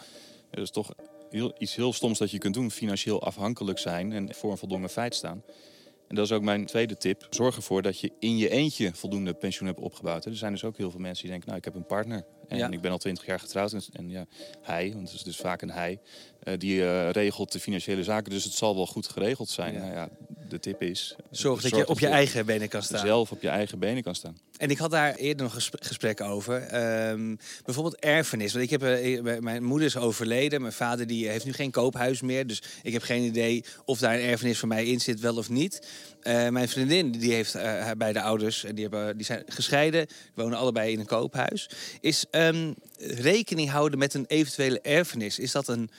dat 0.50 0.64
is 0.64 0.72
toch 0.72 0.94
heel, 1.30 1.54
iets 1.58 1.76
heel 1.76 1.94
stoms 1.94 2.18
dat 2.18 2.32
je 2.32 2.38
kunt 2.38 2.54
doen. 2.54 2.72
Financieel 2.72 3.22
afhankelijk 3.24 3.80
zijn 3.80 4.12
en 4.12 4.34
voor 4.34 4.52
een 4.52 4.58
voldongen 4.58 4.90
feit 4.90 5.16
staan. 5.16 5.44
En 6.08 6.16
dat 6.16 6.26
is 6.26 6.32
ook 6.32 6.42
mijn 6.42 6.66
tweede 6.66 6.98
tip. 6.98 7.28
Zorg 7.30 7.56
ervoor 7.56 7.82
dat 7.82 8.00
je 8.00 8.12
in 8.20 8.38
je 8.38 8.50
eentje 8.50 8.94
voldoende 8.94 9.34
pensioen 9.34 9.68
hebt 9.68 9.80
opgebouwd. 9.80 10.26
Er 10.26 10.36
zijn 10.36 10.52
dus 10.52 10.64
ook 10.64 10.78
heel 10.78 10.92
veel 10.92 11.00
mensen 11.00 11.22
die 11.22 11.32
denken, 11.32 11.48
nou, 11.48 11.60
ik 11.60 11.66
heb 11.66 11.76
een 11.76 11.86
partner. 11.86 12.26
En 12.50 12.58
Ja. 12.58 12.70
ik 12.70 12.82
ben 12.82 12.92
al 12.92 12.98
twintig 12.98 13.26
jaar 13.26 13.40
getrouwd. 13.40 13.74
En, 13.74 13.82
en 13.94 14.10
ja, 14.10 14.26
hij, 14.62 14.92
want 14.94 15.08
het 15.08 15.18
is 15.18 15.24
dus 15.24 15.38
vaak 15.38 15.62
een 15.62 15.72
hij, 15.72 16.00
die 16.58 16.84
eh, 16.84 17.10
regelt 17.10 17.52
de 17.52 17.60
financiële 17.60 18.04
zaken. 18.04 18.32
Dus 18.32 18.44
het 18.44 18.54
zal 18.54 18.76
wel 18.76 18.88
goed 18.88 19.08
geregeld 19.08 19.50
zijn. 19.50 19.74
Ja. 19.74 19.80
Nou 19.80 19.94
ja, 19.94 20.10
de 20.50 20.60
tip 20.60 20.82
is... 20.82 21.16
Zorg 21.32 21.62
dat 21.62 21.76
je 21.76 21.88
op 21.88 22.00
je 22.00 22.08
eigen 22.08 22.46
benen 22.46 22.70
kan 22.70 22.84
staan. 22.84 23.06
Zelf 23.06 23.32
op 23.32 23.42
je 23.42 23.50
eigen 23.50 23.80
benen 23.80 24.04
kan 24.04 24.16
staan. 24.16 24.38
En 24.58 24.70
ik 24.70 24.78
had 24.78 24.92
daar 24.92 25.16
eerder 25.16 25.44
nog 25.44 25.54
gesp- 25.54 25.84
gesprekken 25.84 26.26
over. 26.26 26.62
Ehm, 26.62 27.36
bijvoorbeeld 27.66 27.96
erfenis. 27.96 28.52
Want 28.54 28.64
ik 28.64 28.70
heb, 28.70 28.84
eh, 28.84 29.40
mijn 29.40 29.64
moeder 29.64 29.88
is 29.88 29.98
overleden. 29.98 30.62
Mijn 30.62 30.74
vader 30.74 31.08
die 31.08 31.28
heeft 31.28 31.46
nu 31.46 31.54
geen 31.54 31.72
koophuis 31.72 32.22
meer. 32.22 32.48
Dus 32.48 32.62
ik 32.84 32.94
heb 32.94 33.02
geen 33.02 33.24
idee 33.24 33.64
of 33.86 34.00
daar 34.00 34.14
een 34.14 34.26
erfenis 34.26 34.60
voor 34.60 34.68
mij 34.68 34.86
in 34.86 35.00
zit, 35.00 35.20
wel 35.20 35.36
of 35.38 35.50
niet. 35.50 35.88
Eh, 36.22 36.48
mijn 36.48 36.70
vriendin 36.70 37.12
die 37.12 37.34
heeft 37.34 37.56
eh, 37.56 37.92
beide 37.98 38.22
ouders. 38.22 38.64
En 38.64 38.76
die, 38.76 38.88
hebben, 38.90 39.18
die 39.18 39.26
zijn 39.26 39.44
gescheiden. 39.48 40.08
Die 40.08 40.18
wonen 40.34 40.58
allebei 40.58 40.92
in 40.92 41.00
een 41.00 41.06
koophuis. 41.06 41.70
Is 42.02 42.26
ehm, 42.32 42.74
rekening 42.98 43.70
houden 43.70 44.00
met 44.00 44.14
een 44.14 44.26
eventuele 44.28 44.82
erfenis. 44.82 45.40
Is 45.40 45.52
dat 45.52 45.68
een 45.68 45.90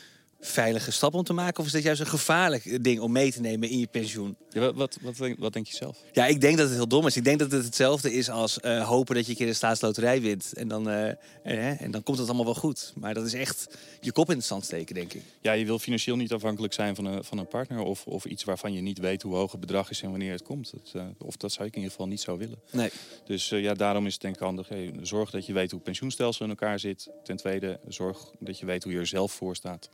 veilige 0.41 0.91
stap 0.91 1.15
om 1.15 1.23
te 1.23 1.33
maken? 1.33 1.61
Of 1.61 1.67
is 1.67 1.73
dat 1.73 1.83
juist 1.83 2.01
een 2.01 2.07
gevaarlijk 2.07 2.85
ding 2.85 3.01
om 3.01 3.13
mee 3.13 3.33
te 3.33 3.41
nemen 3.41 3.69
in 3.69 3.79
je 3.79 3.87
pensioen? 3.87 4.37
Ja, 4.51 4.61
wat, 4.61 4.75
wat, 4.75 4.99
wat, 5.03 5.17
denk, 5.17 5.39
wat 5.39 5.53
denk 5.53 5.67
je 5.67 5.77
zelf? 5.77 5.99
Ja, 6.13 6.27
ik 6.27 6.41
denk 6.41 6.57
dat 6.57 6.67
het 6.67 6.77
heel 6.77 6.89
dom 6.89 7.07
is. 7.07 7.17
Ik 7.17 7.25
denk 7.25 7.39
dat 7.39 7.53
het 7.53 7.65
hetzelfde 7.65 8.13
is 8.13 8.31
als 8.31 8.61
eh, 8.61 8.89
hopen 8.89 9.15
dat 9.15 9.25
je 9.25 9.31
een 9.31 9.37
keer 9.37 9.47
de 9.47 9.53
staatsloterij 9.53 10.21
wint. 10.21 10.53
En 10.53 10.69
dan, 10.69 10.91
eh, 10.91 11.11
eh, 11.43 11.81
en 11.81 11.91
dan 11.91 12.03
komt 12.03 12.19
het 12.19 12.27
allemaal 12.27 12.45
wel 12.45 12.55
goed. 12.55 12.93
Maar 12.97 13.15
dat 13.15 13.27
is 13.27 13.35
echt 13.35 13.79
je 14.01 14.13
kop 14.13 14.31
in 14.31 14.37
het 14.37 14.45
zand 14.45 14.65
steken, 14.65 14.95
denk 14.95 15.13
ik. 15.13 15.23
Ja, 15.41 15.53
je 15.53 15.65
wil 15.65 15.79
financieel 15.79 16.17
niet 16.17 16.33
afhankelijk 16.33 16.73
zijn 16.73 16.95
van 16.95 17.05
een, 17.05 17.25
van 17.25 17.39
een 17.39 17.49
partner. 17.49 17.79
Of, 17.79 18.07
of 18.07 18.25
iets 18.25 18.45
waarvan 18.45 18.73
je 18.73 18.81
niet 18.81 18.99
weet 18.99 19.23
hoe 19.23 19.35
hoog 19.35 19.51
het 19.51 19.61
bedrag 19.61 19.91
is 19.91 20.03
en 20.03 20.11
wanneer 20.11 20.33
het 20.33 20.43
komt. 20.43 20.71
Dat, 20.73 20.93
eh, 20.95 21.07
of 21.19 21.37
dat 21.37 21.53
zou 21.53 21.69
ik 21.69 21.75
in 21.75 21.81
ieder 21.81 21.93
geval 21.93 22.09
niet 22.09 22.21
zo 22.21 22.37
willen. 22.37 22.59
Nee. 22.71 22.91
Dus 23.25 23.51
eh, 23.51 23.63
ja, 23.63 23.75
daarom 23.75 24.07
is 24.07 24.13
het 24.13 24.23
denk 24.23 24.35
ik 24.35 24.41
handig. 24.41 24.69
hey, 24.69 24.93
zorg 25.03 25.31
dat 25.31 25.47
je 25.47 25.53
weet 25.53 25.71
hoe 25.71 25.79
het 25.79 25.85
pensioenstelsel 25.85 26.45
in 26.45 26.51
elkaar 26.51 26.79
zit. 26.79 27.11
Ten 27.23 27.37
tweede, 27.37 27.81
zorg 27.89 28.31
dat 28.39 28.59
je 28.59 28.67
weet 28.67 28.83
hoe 28.83 28.93
je 28.93 28.99
er 28.99 29.07
zelf 29.07 29.33
voor 29.33 29.57
staat. 29.57 29.91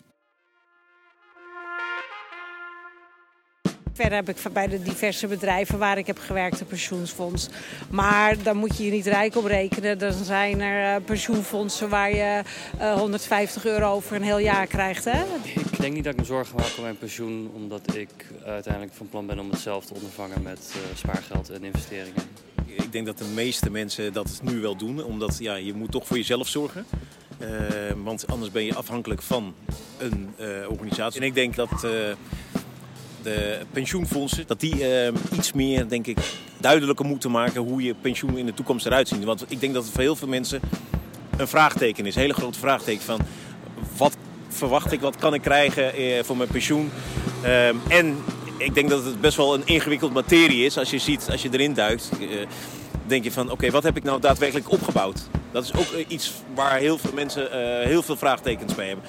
Verder 3.96 4.14
heb 4.14 4.28
ik 4.28 4.52
bij 4.52 4.68
de 4.68 4.82
diverse 4.82 5.26
bedrijven 5.26 5.78
waar 5.78 5.98
ik 5.98 6.06
heb 6.06 6.18
gewerkt 6.18 6.60
een 6.60 6.66
pensioenfonds. 6.66 7.48
Maar 7.90 8.42
dan 8.42 8.56
moet 8.56 8.76
je 8.76 8.84
je 8.84 8.90
niet 8.90 9.06
rijk 9.06 9.36
op 9.36 9.44
rekenen. 9.44 9.98
Dan 9.98 10.12
zijn 10.24 10.60
er 10.60 10.94
eh, 10.94 11.04
pensioenfondsen 11.04 11.88
waar 11.88 12.10
je 12.10 12.42
eh, 12.78 12.94
150 12.94 13.66
euro 13.66 13.92
over 13.92 14.16
een 14.16 14.22
heel 14.22 14.38
jaar 14.38 14.66
krijgt. 14.66 15.04
Hè? 15.04 15.22
Ik 15.44 15.80
denk 15.80 15.94
niet 15.94 16.04
dat 16.04 16.12
ik 16.12 16.18
me 16.18 16.24
zorgen 16.24 16.56
maak 16.56 16.72
om 16.76 16.82
mijn 16.82 16.98
pensioen, 16.98 17.50
omdat 17.54 17.94
ik 17.94 18.10
uiteindelijk 18.44 18.94
van 18.94 19.08
plan 19.08 19.26
ben 19.26 19.38
om 19.38 19.50
het 19.50 19.60
zelf 19.60 19.84
te 19.84 19.94
ondervangen 19.94 20.42
met 20.42 20.72
eh, 20.72 20.96
spaargeld 20.96 21.50
en 21.50 21.64
investeringen. 21.64 22.22
Ik 22.66 22.92
denk 22.92 23.06
dat 23.06 23.18
de 23.18 23.32
meeste 23.34 23.70
mensen 23.70 24.12
dat 24.12 24.40
nu 24.42 24.60
wel 24.60 24.76
doen, 24.76 25.04
omdat 25.04 25.36
ja, 25.38 25.54
je 25.54 25.74
moet 25.74 25.90
toch 25.90 26.06
voor 26.06 26.16
jezelf 26.16 26.48
zorgen. 26.48 26.86
Eh, 27.38 27.48
want 28.04 28.26
anders 28.26 28.50
ben 28.50 28.64
je 28.64 28.74
afhankelijk 28.74 29.22
van 29.22 29.54
een 29.98 30.30
eh, 30.36 30.70
organisatie. 30.70 31.20
En 31.20 31.26
ik 31.26 31.34
denk 31.34 31.56
dat 31.56 31.84
eh, 31.84 31.90
de 33.26 33.58
pensioenfondsen 33.72 34.46
dat 34.46 34.60
die 34.60 34.88
eh, 34.88 35.12
iets 35.36 35.52
meer, 35.52 35.88
denk 35.88 36.06
ik, 36.06 36.18
duidelijker 36.60 37.06
moeten 37.06 37.30
maken 37.30 37.60
hoe 37.60 37.82
je 37.82 37.94
pensioen 37.94 38.38
in 38.38 38.46
de 38.46 38.54
toekomst 38.54 38.86
eruit 38.86 39.08
ziet. 39.08 39.24
Want 39.24 39.44
ik 39.48 39.60
denk 39.60 39.74
dat 39.74 39.84
het 39.84 39.92
voor 39.92 40.02
heel 40.02 40.16
veel 40.16 40.28
mensen 40.28 40.60
een 41.36 41.48
vraagteken 41.48 42.06
is, 42.06 42.14
een 42.14 42.20
hele 42.20 42.34
grote 42.34 42.58
vraagteken 42.58 43.02
van 43.02 43.20
wat 43.96 44.16
verwacht 44.48 44.92
ik, 44.92 45.00
wat 45.00 45.16
kan 45.16 45.34
ik 45.34 45.42
krijgen 45.42 45.94
eh, 45.94 46.24
voor 46.24 46.36
mijn 46.36 46.48
pensioen. 46.48 46.90
Ehm, 47.42 47.76
en 47.88 48.16
ik 48.58 48.74
denk 48.74 48.90
dat 48.90 49.04
het 49.04 49.20
best 49.20 49.36
wel 49.36 49.54
een 49.54 49.66
ingewikkeld 49.66 50.12
materie 50.12 50.64
is. 50.64 50.78
Als 50.78 50.90
je 50.90 50.98
ziet, 50.98 51.28
als 51.30 51.42
je 51.42 51.48
erin 51.52 51.74
duikt, 51.74 52.10
eh, 52.20 52.26
denk 53.06 53.24
je 53.24 53.32
van 53.32 53.50
oké, 53.50 53.70
wat 53.70 53.82
heb 53.82 53.96
ik 53.96 54.02
nou 54.02 54.20
daadwerkelijk 54.20 54.70
opgebouwd? 54.70 55.20
Dat 55.52 55.64
is 55.64 55.74
ook 55.74 55.92
eh, 55.92 56.04
iets 56.08 56.32
waar 56.54 56.78
heel 56.78 56.98
veel 56.98 57.12
mensen 57.14 57.48
heel 57.88 58.02
veel 58.02 58.16
vraagtekens 58.16 58.74
bij 58.74 58.86
hebben. 58.86 59.04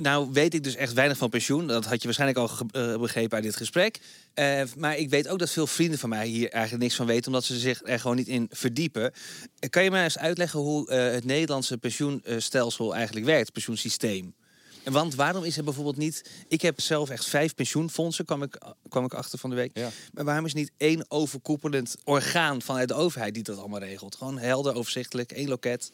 Nou 0.00 0.28
weet 0.32 0.54
ik 0.54 0.64
dus 0.64 0.74
echt 0.74 0.92
weinig 0.92 1.16
van 1.16 1.30
pensioen. 1.30 1.66
Dat 1.66 1.84
had 1.84 1.98
je 1.98 2.04
waarschijnlijk 2.04 2.38
al 2.38 2.50
eh, 2.70 2.98
begrepen 3.00 3.34
uit 3.34 3.44
dit 3.44 3.56
gesprek. 3.56 4.00
Eh, 4.34 4.62
maar 4.76 4.96
ik 4.96 5.10
weet 5.10 5.28
ook 5.28 5.38
dat 5.38 5.50
veel 5.50 5.66
vrienden 5.66 5.98
van 5.98 6.08
mij 6.08 6.26
hier 6.26 6.50
eigenlijk 6.50 6.82
niks 6.82 6.94
van 6.94 7.06
weten... 7.06 7.26
omdat 7.26 7.44
ze 7.44 7.58
zich 7.58 7.80
er 7.84 8.00
gewoon 8.00 8.16
niet 8.16 8.28
in 8.28 8.48
verdiepen. 8.50 9.12
Eh, 9.58 9.70
Kan 9.70 9.84
je 9.84 9.90
mij 9.90 10.04
eens 10.04 10.18
uitleggen 10.18 10.60
hoe 10.60 10.92
het 10.92 11.24
Nederlandse 11.24 11.78
pensioenstelsel 11.78 12.94
eigenlijk 12.94 13.26
werkt? 13.26 13.44
Het 13.44 13.52
pensioensysteem. 13.52 14.34
En 14.82 14.92
Want 14.92 15.14
waarom 15.14 15.44
is 15.44 15.56
er 15.56 15.64
bijvoorbeeld 15.64 15.96
niet... 15.96 16.30
Ik 16.48 16.62
heb 16.62 16.80
zelf 16.80 17.10
echt 17.10 17.26
vijf 17.26 17.54
pensioenfondsen, 17.54 18.24
kwam 18.24 18.42
ik, 18.42 18.58
kwam 18.88 19.04
ik 19.04 19.14
achter 19.14 19.38
van 19.38 19.50
de 19.50 19.56
week. 19.56 19.80
Maar 20.12 20.24
waarom 20.24 20.44
is 20.46 20.54
niet 20.54 20.70
één 20.76 21.04
overkoepelend 21.08 21.96
orgaan 22.04 22.62
vanuit 22.62 22.88
de 22.88 22.94
overheid... 22.94 23.34
die 23.34 23.42
dat 23.42 23.58
allemaal 23.58 23.80
regelt? 23.80 24.16
Gewoon 24.16 24.38
helder, 24.38 24.74
overzichtelijk, 24.74 25.32
één 25.32 25.48
loket. 25.48 25.90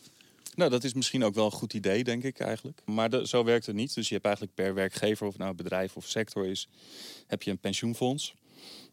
Nou, 0.55 0.71
dat 0.71 0.85
is 0.85 0.95
misschien 0.95 1.25
ook 1.25 1.35
wel 1.35 1.45
een 1.45 1.51
goed 1.51 1.75
idee, 1.75 2.05
denk 2.05 2.23
ik 2.23 2.41
eigenlijk. 2.41 2.81
Maar 2.85 3.11
de- 3.11 3.27
zo 3.29 3.45
werkt 3.45 3.67
het 3.67 3.75
niet. 3.77 3.95
Dus 3.95 4.07
je 4.09 4.15
hebt 4.15 4.27
eigenlijk 4.27 4.55
per 4.57 4.75
werkgever, 4.75 5.23
of 5.27 5.33
het 5.33 5.39
nou 5.39 5.51
een 5.51 5.57
bedrijf 5.57 5.97
of 5.97 6.07
sector 6.07 6.47
is, 6.47 6.69
heb 7.27 7.43
je 7.43 7.51
een 7.51 7.59
pensioenfonds. 7.59 8.35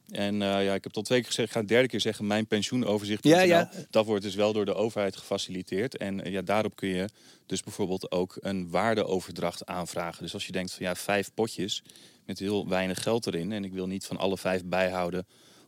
En 0.08 0.42
eh, 0.42 0.66
ja, 0.66 0.74
ik 0.74 0.84
heb 0.84 0.96
al 0.96 1.02
twee 1.02 1.20
keer 1.20 1.28
gezegd, 1.28 1.48
ik 1.48 1.54
ga 1.54 1.60
het 1.60 1.70
derde 1.70 1.88
keer 1.88 2.02
zeggen, 2.02 2.28
mijn 2.28 2.48
pensioenoverzicht. 2.48 3.24
Ja, 3.24 3.42
ja. 3.42 3.72
Dat 3.90 4.06
wordt 4.06 4.24
dus 4.24 4.36
wel 4.36 4.54
door 4.54 4.66
de 4.66 4.74
overheid 4.74 5.18
gefaciliteerd. 5.18 5.98
En 5.98 6.24
eh, 6.24 6.32
ja, 6.32 6.42
daarop 6.42 6.76
kun 6.76 6.90
je 6.90 7.10
dus 7.46 7.64
bijvoorbeeld 7.64 8.12
ook 8.12 8.38
een 8.40 8.70
waardeoverdracht 8.70 9.66
aanvragen. 9.66 10.24
Dus 10.24 10.34
als 10.34 10.46
je 10.46 10.52
denkt 10.52 10.74
van 10.74 10.86
ja, 10.86 10.96
vijf 10.96 11.34
potjes 11.34 11.84
met 12.26 12.40
heel 12.40 12.68
weinig 12.68 13.04
geld 13.04 13.28
erin. 13.28 13.52
En 13.52 13.64
ik 13.64 13.74
wil 13.74 13.88
niet 13.88 14.06
van 14.06 14.18
alle 14.18 14.38
vijf 14.38 14.66
bijhouden 14.66 15.26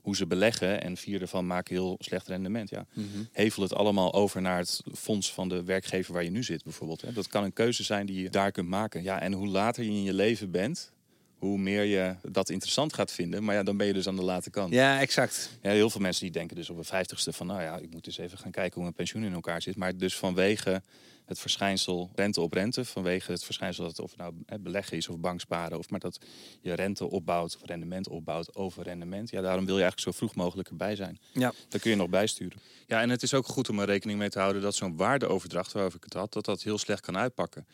hoe 0.10 0.18
ze 0.18 0.28
beleggen. 0.28 0.82
En 0.82 0.98
vier 0.98 1.22
ervan 1.22 1.48
maken 1.48 1.76
heel 1.76 1.96
slecht 2.00 2.28
rendement. 2.28 2.70
Ja. 2.70 2.86
Mhm. 2.94 3.08
Hevel 3.32 3.64
het 3.64 3.74
allemaal 3.74 4.14
over 4.14 4.42
naar 4.42 4.58
het 4.58 4.82
fonds 4.94 5.34
van 5.34 5.50
de 5.50 5.64
werkgever 5.64 6.14
waar 6.14 6.24
je 6.24 6.32
nu 6.32 6.44
zit 6.44 6.64
bijvoorbeeld. 6.64 7.02
hè. 7.02 7.14
Dat 7.14 7.28
kan 7.28 7.44
een 7.44 7.54
keuze 7.54 7.84
zijn 7.84 8.06
die 8.06 8.22
je 8.22 8.30
daar 8.30 8.52
kunt 8.52 8.68
maken. 8.68 9.04
Ja, 9.04 9.22
en 9.22 9.34
hoe 9.34 9.48
later 9.48 9.84
je 9.84 9.90
in 9.90 10.04
je 10.04 10.14
leven 10.14 10.52
bent, 10.52 10.92
hoe 11.40 11.58
meer 11.58 11.84
je 11.84 12.16
dat 12.22 12.50
interessant 12.50 12.94
gaat 12.94 13.12
vinden. 13.12 13.44
Maar 13.44 13.56
ja, 13.56 13.64
dan 13.64 13.78
ben 13.78 13.88
je 13.88 13.94
dus 13.94 14.08
aan 14.08 14.16
de 14.16 14.24
late 14.24 14.50
kant. 14.50 14.74
Ja, 14.74 15.00
exact. 15.00 15.50
Ja, 15.62 15.72
heel 15.72 15.90
veel 15.90 16.02
mensen 16.02 16.24
die 16.24 16.32
denken 16.32 16.56
dus 16.56 16.70
op 16.70 16.78
een 16.78 16.84
vijftigste 16.84 17.34
van... 17.34 17.48
nou 17.48 17.62
ja, 17.62 17.78
ik 17.78 17.92
moet 17.92 18.06
eens 18.06 18.18
even 18.18 18.38
gaan 18.38 18.52
kijken 18.52 18.74
hoe 18.74 18.84
mijn 18.84 18.96
pensioen 18.96 19.24
in 19.24 19.34
elkaar 19.34 19.62
zit. 19.62 19.76
Maar 19.76 19.98
dus 19.98 20.16
vanwege 20.16 20.82
het 21.26 21.40
verschijnsel 21.40 22.12
rente 22.16 22.42
op 22.42 22.54
rente... 22.54 22.86
vanwege 22.86 23.32
het 23.32 23.44
verschijnsel 23.44 23.84
dat 23.84 23.92
het 23.92 24.06
of 24.06 24.10
het 24.10 24.20
nou 24.20 24.34
hè, 24.46 24.60
beleggen 24.60 24.98
is 24.98 25.08
of 25.08 25.18
banksparen... 25.18 25.78
of 25.78 25.90
maar 25.90 26.00
dat 26.00 26.20
je 26.62 26.74
rente 26.74 27.10
opbouwt 27.10 27.56
of 27.56 27.66
rendement 27.66 28.08
opbouwt 28.08 28.56
over 28.56 28.84
rendement... 28.84 29.30
ja, 29.30 29.42
daarom 29.42 29.66
wil 29.66 29.76
je 29.76 29.82
eigenlijk 29.82 30.12
zo 30.12 30.18
vroeg 30.18 30.36
mogelijk 30.36 30.70
erbij 30.70 30.96
zijn. 30.96 31.20
Ja. 31.32 31.54
Daar 31.68 31.82
kun 31.82 31.92
je 31.92 31.98
nog 31.98 32.10
bijsturen. 32.10 32.60
Ja, 32.88 33.02
en 33.02 33.10
het 33.10 33.24
is 33.24 33.34
ook 33.34 33.48
goed 33.48 33.70
om 33.70 33.80
er 33.80 33.86
rekening 33.86 34.20
mee 34.20 34.30
te 34.30 34.40
houden... 34.40 34.62
dat 34.62 34.76
zo'n 34.76 34.98
waardeoverdracht 34.98 35.72
waarover 35.72 35.98
ik 35.98 36.04
het 36.04 36.14
had... 36.14 36.34
dat 36.34 36.46
dat 36.46 36.64
heel 36.64 36.78
slecht 36.78 37.02
kan 37.02 37.18
uitpakken. 37.18 37.68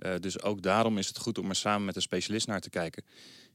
Eh, 0.00 0.14
dus 0.20 0.42
ook 0.42 0.62
daarom 0.62 0.98
is 0.98 1.08
het 1.08 1.18
goed 1.18 1.38
om 1.38 1.48
er 1.48 1.56
samen 1.56 1.84
met 1.84 1.96
een 1.96 2.02
specialist 2.02 2.46
naar 2.46 2.60
te 2.60 2.70
kijken. 2.70 3.04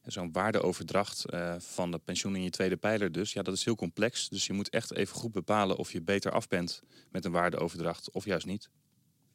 En 0.02 0.12
Zo'n 0.12 0.32
waardeoverdracht 0.32 1.26
eh, 1.26 1.56
van 1.58 1.92
de 1.92 1.98
pensioen 1.98 2.36
in 2.36 2.44
je 2.44 2.50
tweede 2.50 2.78
pijler 2.78 3.12
dus, 3.12 3.34
ja, 3.34 3.42
dat 3.42 3.54
is 3.54 3.66
heel 3.66 3.76
complex. 3.76 4.30
Dus 4.30 4.46
je 4.46 4.54
moet 4.54 4.70
echt 4.70 4.94
even 4.94 5.16
goed 5.16 5.32
bepalen 5.32 5.78
of 5.78 5.92
je 5.92 6.02
beter 6.02 6.32
af 6.32 6.48
bent 6.48 6.82
met 7.12 7.26
een 7.26 7.32
waardeoverdracht 7.32 8.12
of 8.12 8.26
juist 8.26 8.46
niet. 8.46 8.70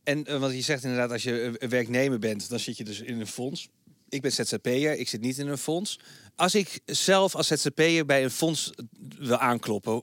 En 0.03 0.31
uh, 0.31 0.39
wat 0.39 0.53
je 0.53 0.61
zegt 0.61 0.83
inderdaad, 0.83 1.11
als 1.11 1.23
je 1.23 1.65
werknemer 1.69 2.19
bent, 2.19 2.49
dan 2.49 2.59
zit 2.59 2.77
je 2.77 2.85
dus 2.85 3.01
in 3.01 3.21
een 3.21 3.27
fonds. 3.27 3.69
Ik 4.11 4.23
ben 4.23 4.33
ZZP'er, 4.33 4.99
ik 4.99 5.09
zit 5.09 5.21
niet 5.21 5.39
in 5.39 5.49
een 5.49 5.59
fonds. 5.59 5.99
Als 6.37 6.55
ik 6.55 6.81
zelf 6.85 7.35
als 7.35 7.47
ZZP'er 7.47 8.07
bij 8.07 8.23
een 8.25 8.31
fonds 8.31 8.71
wil 9.19 9.37
aankloppen, 9.39 10.03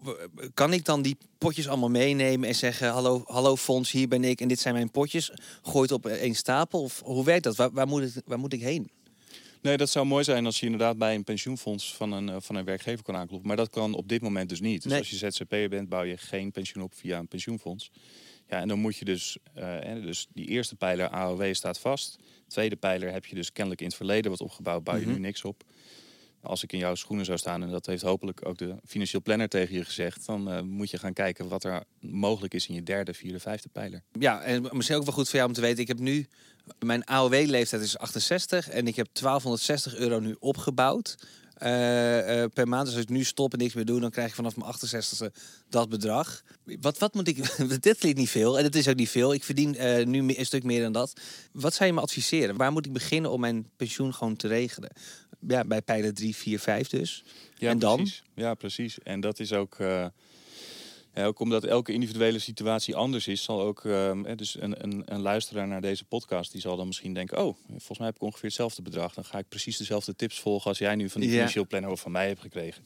kan 0.53 0.73
ik 0.73 0.85
dan 0.85 1.01
die 1.01 1.17
potjes 1.37 1.67
allemaal 1.67 1.89
meenemen 1.89 2.49
en 2.49 2.55
zeggen: 2.55 2.89
Hallo, 2.89 3.23
hallo 3.25 3.55
fonds, 3.55 3.91
hier 3.91 4.07
ben 4.07 4.23
ik 4.23 4.41
en 4.41 4.47
dit 4.47 4.59
zijn 4.59 4.73
mijn 4.73 4.91
potjes. 4.91 5.31
Gooi 5.61 5.81
het 5.81 5.91
op 5.91 6.05
één 6.07 6.35
stapel? 6.35 6.81
Of 6.81 7.01
hoe 7.03 7.23
werkt 7.23 7.43
dat? 7.43 7.55
Waar, 7.55 7.71
waar, 7.71 7.87
moet, 7.87 8.15
ik, 8.15 8.23
waar 8.25 8.39
moet 8.39 8.53
ik 8.53 8.61
heen? 8.61 8.89
Nee, 9.61 9.77
dat 9.77 9.89
zou 9.89 10.05
mooi 10.05 10.23
zijn 10.23 10.45
als 10.45 10.59
je 10.59 10.65
inderdaad 10.65 10.97
bij 10.97 11.15
een 11.15 11.23
pensioenfonds 11.23 11.95
van 11.95 12.11
een, 12.11 12.27
uh, 12.27 12.35
van 12.39 12.55
een 12.55 12.65
werkgever 12.65 13.03
kan 13.03 13.15
aankloppen. 13.15 13.47
Maar 13.47 13.57
dat 13.57 13.69
kan 13.69 13.93
op 13.93 14.09
dit 14.09 14.21
moment 14.21 14.49
dus 14.49 14.59
niet. 14.59 14.81
Dus 14.81 14.91
Nee. 14.91 14.99
als 14.99 15.09
je 15.09 15.31
ZZP'er 15.31 15.69
bent, 15.69 15.89
bouw 15.89 16.03
je 16.03 16.17
geen 16.17 16.51
pensioen 16.51 16.83
op 16.83 16.93
via 16.95 17.19
een 17.19 17.27
pensioenfonds. 17.27 17.91
Ja, 18.49 18.59
en 18.59 18.67
dan 18.67 18.79
moet 18.79 18.97
je 18.97 19.05
dus, 19.05 19.37
uh, 19.57 19.77
dus 20.03 20.27
die 20.33 20.47
eerste 20.47 20.75
pijler 20.75 21.09
AOW 21.09 21.53
staat 21.53 21.79
vast. 21.79 22.17
Tweede 22.47 22.75
pijler 22.75 23.11
heb 23.11 23.25
je 23.25 23.35
dus 23.35 23.51
kennelijk 23.51 23.81
in 23.81 23.87
het 23.87 23.95
verleden 23.95 24.31
wat 24.31 24.41
opgebouwd, 24.41 24.83
bouw 24.83 24.95
je 24.95 25.01
Mhm. 25.05 25.11
nu 25.11 25.19
niks 25.19 25.43
op. 25.43 25.63
Als 26.41 26.63
ik 26.63 26.73
in 26.73 26.79
jouw 26.79 26.95
schoenen 26.95 27.25
zou 27.25 27.37
staan, 27.37 27.63
en 27.63 27.69
dat 27.69 27.85
heeft 27.85 28.01
hopelijk 28.01 28.45
ook 28.45 28.57
de 28.57 28.75
financieel 28.85 29.21
planner 29.21 29.49
tegen 29.49 29.75
je 29.75 29.85
gezegd, 29.85 30.25
dan 30.25 30.51
uh, 30.53 30.61
moet 30.61 30.89
je 30.89 30.97
gaan 30.97 31.13
kijken 31.13 31.47
wat 31.47 31.63
er 31.63 31.83
mogelijk 31.99 32.53
is 32.53 32.67
in 32.67 32.75
je 32.75 32.83
derde, 32.83 33.13
vierde, 33.13 33.39
vijfde 33.39 33.69
pijler. 33.69 34.01
Ja, 34.19 34.41
en 34.41 34.67
misschien 34.71 34.97
ook 34.97 35.03
wel 35.03 35.13
goed 35.13 35.25
voor 35.29 35.35
jou 35.35 35.47
om 35.47 35.53
te 35.55 35.61
weten. 35.61 35.81
Ik 35.81 35.87
heb 35.87 35.99
nu, 35.99 36.27
mijn 36.79 37.05
AOW-leeftijd 37.05 37.81
is 37.81 37.97
68 37.97 38.69
en 38.69 38.87
ik 38.87 38.95
heb 38.95 39.07
1260 39.13 39.95
euro 39.95 40.19
nu 40.19 40.35
opgebouwd. 40.39 41.15
Uh, 41.63 42.41
uh, 42.41 42.45
per 42.53 42.67
maand. 42.67 42.85
Dus 42.85 42.95
als 42.95 43.03
ik 43.03 43.09
nu 43.09 43.23
stop 43.23 43.53
en 43.53 43.59
niks 43.59 43.73
meer 43.73 43.85
doe, 43.85 43.99
dan 43.99 44.09
krijg 44.09 44.27
ik 44.27 44.35
vanaf 44.35 44.55
mijn 44.55 44.73
68ste 44.73 45.25
dat 45.69 45.89
bedrag. 45.89 46.43
Wat, 46.63 46.97
wat 46.97 47.13
moet 47.13 47.27
ik. 47.27 47.57
Dit 47.81 47.97
klinkt 47.97 48.19
niet 48.19 48.29
veel 48.29 48.57
en 48.57 48.63
het 48.63 48.75
is 48.75 48.87
ook 48.87 48.95
niet 48.95 49.09
veel. 49.09 49.33
Ik 49.33 49.43
verdien 49.43 49.75
uh, 49.75 50.05
nu 50.05 50.37
een 50.37 50.45
stuk 50.45 50.63
meer 50.63 50.81
dan 50.81 50.91
dat. 50.91 51.21
Wat 51.51 51.73
zou 51.73 51.89
je 51.89 51.95
me 51.95 52.01
adviseren? 52.01 52.57
Waar 52.57 52.71
moet 52.71 52.85
ik 52.85 52.93
beginnen 52.93 53.31
om 53.31 53.39
mijn 53.39 53.69
pensioen 53.75 54.13
gewoon 54.13 54.35
te 54.35 54.47
regelen? 54.47 54.89
Ja, 55.47 55.65
bij 55.65 55.81
pijler 55.81 56.13
3, 56.13 56.35
4, 56.35 56.59
5 56.59 56.87
dus. 56.87 57.23
Ja, 57.55 57.69
en 57.69 57.79
dan? 57.79 57.95
Precies. 57.95 58.23
Ja, 58.35 58.53
precies. 58.53 58.99
En 58.99 59.19
dat 59.19 59.39
is 59.39 59.53
ook. 59.53 59.77
Ja, 61.17 61.25
ook 61.25 61.39
omdat 61.39 61.63
elke 61.63 61.91
individuele 61.93 62.39
situatie 62.39 62.95
anders 62.95 63.27
is, 63.27 63.43
zal 63.43 63.61
ook 63.61 63.85
ehm, 63.85 64.35
dus 64.35 64.61
een, 64.61 64.83
een, 64.83 65.01
een 65.05 65.19
luisteraar 65.21 65.67
naar 65.67 65.81
deze 65.81 66.05
podcast, 66.05 66.51
die 66.51 66.61
zal 66.61 66.77
dan 66.77 66.87
misschien 66.87 67.13
denken, 67.13 67.37
oh, 67.45 67.55
volgens 67.69 67.97
mij 67.97 68.07
heb 68.07 68.15
ik 68.15 68.21
ongeveer 68.21 68.45
hetzelfde 68.45 68.81
bedrag. 68.81 69.13
Dan 69.13 69.25
ga 69.25 69.37
ik 69.37 69.49
precies 69.49 69.77
dezelfde 69.77 70.15
tips 70.15 70.39
volgen 70.39 70.67
als 70.69 70.77
jij 70.77 70.95
nu 70.95 71.09
van 71.09 71.21
die 71.21 71.29
Ja. 71.29 71.35
financieel 71.35 71.67
planner 71.67 71.91
of 71.91 71.99
van 71.99 72.11
mij 72.11 72.27
hebt 72.27 72.41
gekregen. 72.41 72.83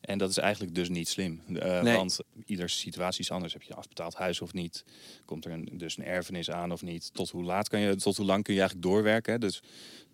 En 0.00 0.18
dat 0.18 0.30
is 0.30 0.36
eigenlijk 0.36 0.74
dus 0.74 0.88
niet 0.88 1.08
slim. 1.08 1.40
Eh, 1.54 1.82
Nee. 1.82 1.96
Want 1.96 2.18
ieders 2.46 2.78
situatie 2.78 3.20
is 3.20 3.30
anders. 3.30 3.52
Heb 3.52 3.62
je 3.62 3.70
een 3.70 3.76
afbetaald 3.76 4.14
huis 4.14 4.40
of 4.40 4.52
niet? 4.52 4.84
Komt 5.24 5.44
er 5.44 5.50
een, 5.50 5.68
dus 5.72 5.96
een 5.96 6.04
erfenis 6.04 6.50
aan 6.50 6.72
of 6.72 6.82
niet? 6.82 7.10
Tot 7.14 7.30
hoe, 7.30 7.42
laat 7.44 7.68
kan 7.68 7.80
je, 7.80 7.96
tot 7.96 8.16
hoe 8.16 8.26
lang 8.26 8.44
kun 8.44 8.54
je 8.54 8.60
eigenlijk 8.60 8.88
doorwerken? 8.90 9.32
Hè? 9.32 9.38
Dus 9.38 9.62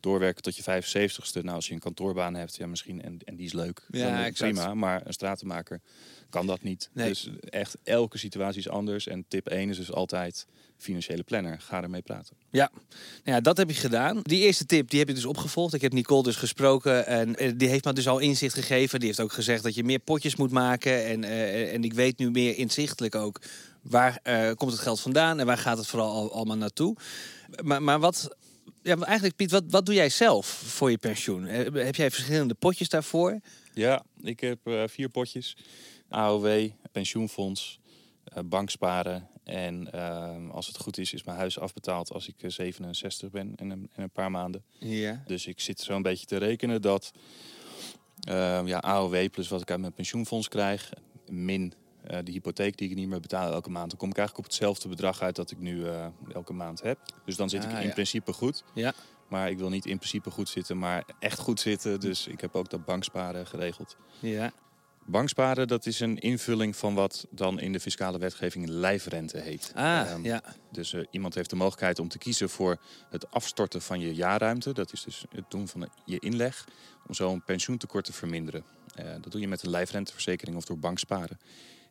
doorwerken 0.01 0.43
tot 0.43 0.57
je 0.57 0.63
75ste. 0.63 1.43
Nou, 1.43 1.55
als 1.55 1.67
je 1.67 1.73
een 1.75 1.79
kantoorbaan 1.81 2.35
hebt, 2.35 2.57
ja, 2.57 2.67
misschien, 2.67 3.03
en, 3.03 3.19
en 3.25 3.37
die 3.37 3.47
is 3.47 3.53
leuk. 3.53 3.87
Ja, 3.91 4.05
dan 4.11 4.25
exact. 4.25 4.53
prima. 4.53 4.75
Maar 4.75 5.07
een 5.07 5.13
stratenmaker 5.13 5.81
kan 6.31 6.47
dat 6.47 6.63
niet. 6.63 6.91
Nee. 6.93 7.09
Dus 7.09 7.31
echt 7.41 7.77
elke 7.83 8.19
situatie 8.19 8.59
is 8.59 8.69
anders. 8.69 9.07
En 9.07 9.25
tip 9.29 9.47
1 9.47 9.71
is 9.71 9.77
dus 9.77 9.93
altijd 9.93 10.47
financiële 10.79 11.23
planner. 11.23 11.61
Ga 11.61 11.83
ermee 11.83 12.03
praten. 12.03 12.37
Ja. 12.51 12.71
Nou 13.25 13.37
ja, 13.37 13.41
dat 13.41 13.57
heb 13.57 13.69
je 13.69 13.75
gedaan. 13.75 14.21
Die 14.23 14.41
eerste 14.41 14.67
tip 14.67 14.91
die 14.91 14.99
heb 14.99 15.09
je 15.09 15.15
dus 15.15 15.25
opgevolgd. 15.25 15.75
Ik 15.75 15.81
heb 15.81 15.93
Nicole 15.93 16.23
dus 16.23 16.37
gesproken 16.37 17.07
en 17.07 17.37
eh, 17.37 17.53
die 17.57 17.69
heeft 17.69 17.85
me 17.85 17.93
dus 17.93 18.09
al 18.09 18.19
inzicht 18.19 18.55
gegeven. 18.55 18.99
Die 18.99 19.09
heeft 19.09 19.21
ook 19.21 19.33
gezegd 19.33 19.63
dat 19.63 19.75
je 19.75 19.85
meer 19.85 19.99
potjes 19.99 20.37
moet 20.37 20.51
maken. 20.51 21.05
En, 21.07 21.25
eh, 21.25 21.73
en 21.73 21.85
ik 21.85 21.93
weet 21.93 22.19
nu 22.19 22.31
meer 22.31 22.57
inzichtelijk 22.57 23.15
ook 23.15 23.41
waar 23.83 24.21
eh, 24.23 24.51
komt 24.55 24.73
het 24.73 24.81
geld 24.81 25.01
vandaan 25.01 25.41
en 25.41 25.47
waar 25.47 25.59
gaat 25.59 25.79
het 25.79 25.87
vooral 25.87 26.13
al, 26.13 26.33
allemaal 26.33 26.57
naartoe. 26.57 26.97
Maar, 27.63 27.83
maar 27.83 27.99
wat, 27.99 28.37
ja, 28.83 28.97
maar 28.97 29.07
eigenlijk 29.07 29.37
Piet, 29.37 29.51
wat, 29.51 29.65
wat 29.69 29.87
doe 29.87 29.95
jij 29.95 30.09
zelf 30.09 30.47
voor 30.47 30.91
je 30.91 30.99
pensioen? 30.99 31.45
Heb 31.45 31.95
jij 31.95 32.11
verschillende 32.11 32.55
potjes 32.55 32.89
daarvoor? 32.89 33.41
Ja, 33.75 34.05
ik 34.23 34.41
heb 34.41 34.59
vier 34.87 35.09
potjes. 35.09 35.57
AOW, 36.09 36.69
pensioenfonds, 36.93 37.81
eh, 38.25 38.43
banksparen. 38.45 39.29
En 39.45 39.93
ehm, 39.93 40.51
als 40.51 40.67
het 40.67 40.79
goed 40.79 40.99
is, 40.99 41.13
is 41.13 41.25
mijn 41.25 41.39
huis 41.39 41.59
afbetaald 41.59 42.13
als 42.13 42.29
ik 42.29 42.43
eh, 42.43 42.51
67 42.51 43.31
ben 43.31 43.53
in 43.57 43.71
een, 43.71 43.91
in 43.97 44.03
een 44.03 44.11
paar 44.11 44.31
maanden. 44.31 44.63
Ja. 44.79 45.23
Dus 45.27 45.47
ik 45.47 45.61
zit 45.61 45.81
zo 45.81 45.97
een 45.97 46.03
beetje 46.03 46.27
te 46.27 46.37
rekenen 46.37 46.83
dat 46.83 47.13
ehm, 48.21 48.67
ja, 48.67 48.79
AOW 48.79 49.29
plus 49.31 49.49
wat 49.49 49.61
ik 49.61 49.71
uit 49.71 49.81
mijn 49.81 49.93
pensioenfonds 49.93 50.49
krijg, 50.49 50.93
min 51.31 51.73
eh, 52.05 52.19
de 52.25 52.33
hypotheek 52.33 52.77
die 52.77 52.91
ik 52.91 52.97
niet 52.97 53.09
meer 53.09 53.21
betaal 53.21 53.53
elke 53.53 53.71
maand, 53.71 53.91
dan 53.91 53.99
kom 53.99 54.11
ik 54.11 54.17
eigenlijk 54.17 54.47
op 54.47 54.53
hetzelfde 54.53 54.89
bedrag 54.89 55.21
uit 55.23 55.37
dat 55.37 55.51
ik 55.51 55.59
nu 55.59 55.87
eh, 55.87 56.07
elke 56.33 56.53
maand 56.53 56.83
heb. 56.83 56.99
Dus 57.25 57.37
dan 57.37 57.49
zit 57.49 57.65
Ah, 57.65 57.71
ik 57.71 57.77
in 57.79 57.87
ja. 57.87 57.93
principe 57.93 58.33
goed. 58.33 58.65
Ja. 58.75 58.93
Maar 59.29 59.51
ik 59.51 59.59
wil 59.59 59.69
niet 59.69 59.87
in 59.87 59.97
principe 59.97 60.31
goed 60.31 60.49
zitten, 60.49 60.79
maar 60.79 61.05
echt 61.19 61.39
goed 61.39 61.61
zitten. 61.61 62.01
Dus 62.01 62.27
ik 62.27 62.41
heb 62.41 62.55
ook 62.55 62.71
dat 62.71 62.85
banksparen 62.85 63.47
geregeld. 63.47 63.97
Ja. 64.21 64.53
Banksparen, 65.11 65.69
dat 65.69 65.87
is 65.87 66.01
een 66.01 66.19
invulling 66.19 66.77
van 66.77 66.95
wat 66.95 67.27
dan 67.31 67.61
in 67.61 67.73
de 67.73 67.81
fiscale 67.81 68.19
wetgeving 68.19 68.69
lijfrente 68.69 69.39
heet. 69.39 69.73
Ah, 69.75 70.11
Ehm, 70.11 70.25
ja. 70.25 70.43
Dus 70.73 70.93
eh, 70.93 71.01
iemand 71.11 71.35
heeft 71.35 71.51
de 71.51 71.57
mogelijkheid 71.57 71.99
om 71.99 72.09
te 72.09 72.19
kiezen 72.19 72.49
voor 72.49 72.81
het 73.11 73.31
afstorten 73.31 73.83
van 73.83 74.01
je 74.01 74.15
jaarruimte. 74.15 74.73
Dat 74.73 74.93
is 74.93 75.03
dus 75.03 75.25
het 75.31 75.45
doen 75.51 75.69
van 75.69 75.89
je 76.05 76.19
inleg. 76.19 76.69
Om 77.07 77.15
zo 77.15 77.33
een 77.33 77.45
pensioentekort 77.45 78.05
te 78.05 78.13
verminderen. 78.13 78.65
Eh, 78.95 79.05
dat 79.21 79.33
doe 79.33 79.41
je 79.41 79.49
met 79.49 79.63
een 79.63 79.71
lijfrenteverzekering 79.71 80.57
of 80.57 80.65
door 80.65 80.79
banksparen. 80.79 81.39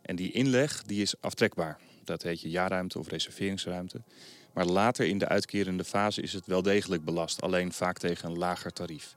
En 0.02 0.16
die 0.16 0.32
inleg 0.32 0.84
die 0.84 1.02
is 1.02 1.22
aftrekbaar. 1.22 1.80
Dat 2.04 2.24
heet 2.24 2.42
je 2.42 2.50
jaarruimte 2.50 3.00
of 3.00 3.08
reserveringsruimte. 3.08 4.02
Maar 4.54 4.66
later 4.66 5.06
in 5.06 5.18
de 5.18 5.28
uitkerende 5.28 5.84
fase 5.84 6.22
is 6.22 6.34
het 6.34 6.46
wel 6.46 6.62
degelijk 6.62 7.04
belast. 7.06 7.42
Alleen 7.42 7.74
vaak 7.74 7.98
tegen 7.98 8.30
een 8.30 8.38
lager 8.38 8.72
tarief. 8.74 9.16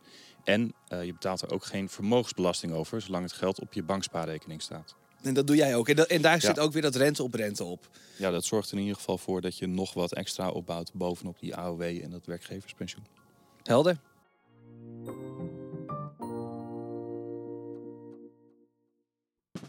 En 0.51 0.75
eh, 0.89 1.05
je 1.05 1.13
betaalt 1.13 1.41
er 1.43 1.53
ook 1.53 1.65
geen 1.65 1.89
vermogensbelasting 1.89 2.73
over, 2.73 3.01
zolang 3.01 3.25
het 3.25 3.33
geld 3.33 3.61
op 3.61 3.73
je 3.73 3.83
bankspaarrekening 3.83 4.63
staat. 4.63 4.95
En 5.23 5.35
dat 5.35 5.47
doe 5.47 5.57
jij 5.57 5.75
ook. 5.77 5.89
En, 5.89 5.97
dat- 5.97 6.07
en 6.07 6.23
daar 6.23 6.33
Ja. 6.35 6.41
zit 6.41 6.59
ook 6.59 6.73
weer 6.73 6.83
dat 6.83 6.95
rente 6.95 7.23
op 7.23 7.35
rente 7.35 7.65
op. 7.65 7.89
Ja, 8.17 8.31
dat 8.31 8.45
zorgt 8.45 8.71
er 8.71 8.75
in 8.77 8.81
ieder 8.83 8.97
geval 8.97 9.19
voor 9.19 9.41
dat 9.41 9.59
je 9.59 9.67
nog 9.67 9.95
wat 9.95 10.13
extra 10.15 10.51
opbouwt 10.51 10.91
bovenop 10.95 11.39
die 11.41 11.57
AOW 11.57 11.83
en 11.83 12.11
dat 12.11 12.27
werkgeverspensioen. 12.27 13.05
Helder. 13.63 13.97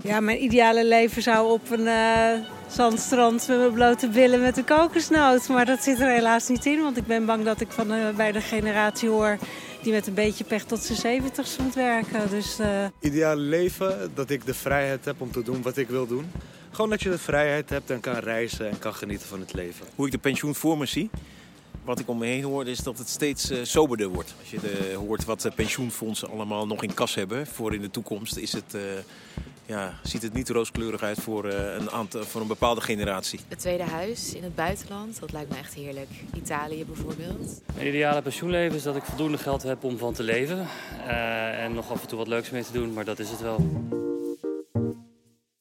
Ja, 0.04 0.20
mijn 0.20 0.44
ideale 0.44 0.86
leven 0.86 1.22
zou 1.22 1.52
op 1.52 1.70
een 1.70 1.88
eh, 1.88 2.34
zandstrand 2.70 3.48
met 3.48 3.58
mijn 3.58 3.74
blote 3.74 4.08
billen 4.08 4.42
met 4.42 4.58
een 4.58 4.66
kokosnoot. 4.66 5.48
Maar 5.48 5.66
dat 5.66 5.84
zit 5.84 6.00
er 6.00 6.10
helaas 6.10 6.48
niet 6.48 6.66
in, 6.66 6.82
want 6.82 6.98
ik 6.98 7.06
ben 7.08 7.26
bang 7.26 7.44
dat 7.46 7.62
ik 7.62 7.72
van 7.72 7.92
eh, 7.92 8.16
bij 8.16 8.32
de 8.32 8.42
generatie 8.42 9.10
hoor 9.10 9.38
die 9.82 9.92
met 9.92 10.08
een 10.08 10.14
beetje 10.14 10.44
pech 10.44 10.64
tot 10.64 10.84
zijn 10.84 10.98
zeventigste 10.98 11.62
moet 11.62 11.76
werken. 11.76 12.30
Dus 12.30 12.60
eh, 12.60 12.86
Ideale 13.00 13.42
leven, 13.42 14.12
dat 14.14 14.30
ik 14.30 14.46
de 14.46 14.54
vrijheid 14.54 15.06
heb 15.06 15.22
om 15.22 15.32
te 15.32 15.44
doen 15.44 15.62
wat 15.62 15.78
ik 15.78 15.88
wil 15.90 16.08
doen. 16.08 16.32
Gewoon 16.72 16.90
dat 16.90 17.02
je 17.02 17.10
de 17.10 17.18
vrijheid 17.18 17.70
hebt 17.70 17.90
en 17.90 18.00
kan 18.00 18.16
reizen 18.16 18.70
en 18.70 18.80
kan 18.80 18.94
genieten 18.94 19.28
van 19.28 19.40
het 19.40 19.54
leven. 19.54 19.86
Hoe 19.96 20.06
ik 20.06 20.12
de 20.12 20.18
pensioen 20.18 20.56
voor 20.56 20.78
me 20.78 20.86
zie. 20.86 21.10
Wat 21.84 22.00
ik 22.00 22.08
om 22.08 22.18
me 22.18 22.26
heen 22.26 22.44
hoor 22.44 22.68
is 22.68 22.80
dat 22.80 22.98
het 22.98 23.10
steeds 23.10 23.50
eh, 23.50 23.60
soberder 23.64 24.08
wordt. 24.08 24.34
Als 24.40 24.52
je 24.52 24.60
de, 24.60 24.94
hoort 24.98 25.26
wat 25.26 25.42
de 25.42 25.52
pensioenfondsen 25.52 26.30
allemaal 26.30 26.68
nog 26.68 26.84
in 26.84 26.94
kas 26.94 27.16
hebben 27.16 27.48
voor 27.48 27.74
in 27.74 27.82
de 27.82 27.90
toekomst, 27.90 28.38
is 28.38 28.54
het, 28.54 28.74
eh, 28.74 28.82
ja, 29.66 30.00
ziet 30.04 30.22
het 30.22 30.34
niet 30.34 30.50
rooskleurig 30.50 31.02
uit 31.02 31.20
voor, 31.20 31.46
eh, 31.46 31.76
een 31.76 31.92
aantal, 31.92 32.24
voor 32.24 32.42
een 32.42 32.48
bepaalde 32.48 32.82
generatie. 32.82 33.40
Het 33.48 33.60
tweede 33.60 33.84
huis 33.84 34.34
in 34.34 34.44
het 34.44 34.56
buitenland, 34.56 35.20
dat 35.20 35.32
lijkt 35.32 35.50
me 35.50 35.58
echt 35.58 35.74
heerlijk. 35.74 36.10
Italië 36.36 36.86
bijvoorbeeld. 36.86 37.62
Mijn 37.76 37.88
ideale 37.88 38.22
pensioenleven 38.22 38.76
is 38.76 38.84
dat 38.84 38.96
ik 38.96 39.04
voldoende 39.04 39.38
geld 39.38 39.64
heb 39.64 39.84
om 39.84 39.98
van 39.98 40.14
te 40.14 40.24
leven. 40.24 40.68
Eh, 41.08 41.64
en 41.64 41.74
nog 41.74 41.92
af 41.92 42.02
en 42.02 42.08
toe 42.08 42.18
wat 42.18 42.28
leuks 42.28 42.50
mee 42.50 42.64
te 42.64 42.72
doen, 42.72 42.94
maar 42.94 43.06
dat 43.06 43.20
is 43.20 43.30
het 43.30 43.42
wel. 43.42 44.10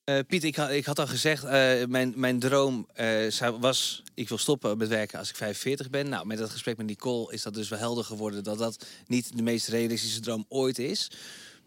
Eh, 0.05 0.19
Piet, 0.27 0.45
ik 0.45 0.85
had, 0.85 0.99
al 0.99 1.07
gezegd, 1.07 1.45
eh, 1.45 1.85
mijn, 1.89 2.13
mijn 2.17 2.39
droom 2.39 2.89
zou, 3.29 3.59
was, 3.59 4.03
ik 4.15 4.29
wil 4.29 4.39
stoppen 4.39 4.79
met 4.79 4.89
werken 4.89 5.19
als 5.19 5.29
ik 5.29 5.37
45 5.37 5.91
ben. 5.91 6.09
Nou, 6.09 6.27
met 6.27 6.39
dat 6.39 6.51
gesprek 6.51 6.77
met 6.77 6.87
Nicole 6.87 7.33
is 7.33 7.43
dat 7.43 7.55
dus 7.55 7.69
wel 7.69 7.79
helder 7.79 8.05
geworden 8.05 8.45
dat 8.45 8.59
dat 8.59 8.87
niet 9.07 9.37
de 9.37 9.43
meest 9.43 9.69
realistische 9.69 10.21
droom 10.21 10.45
ooit 10.49 10.79
is. 10.79 11.11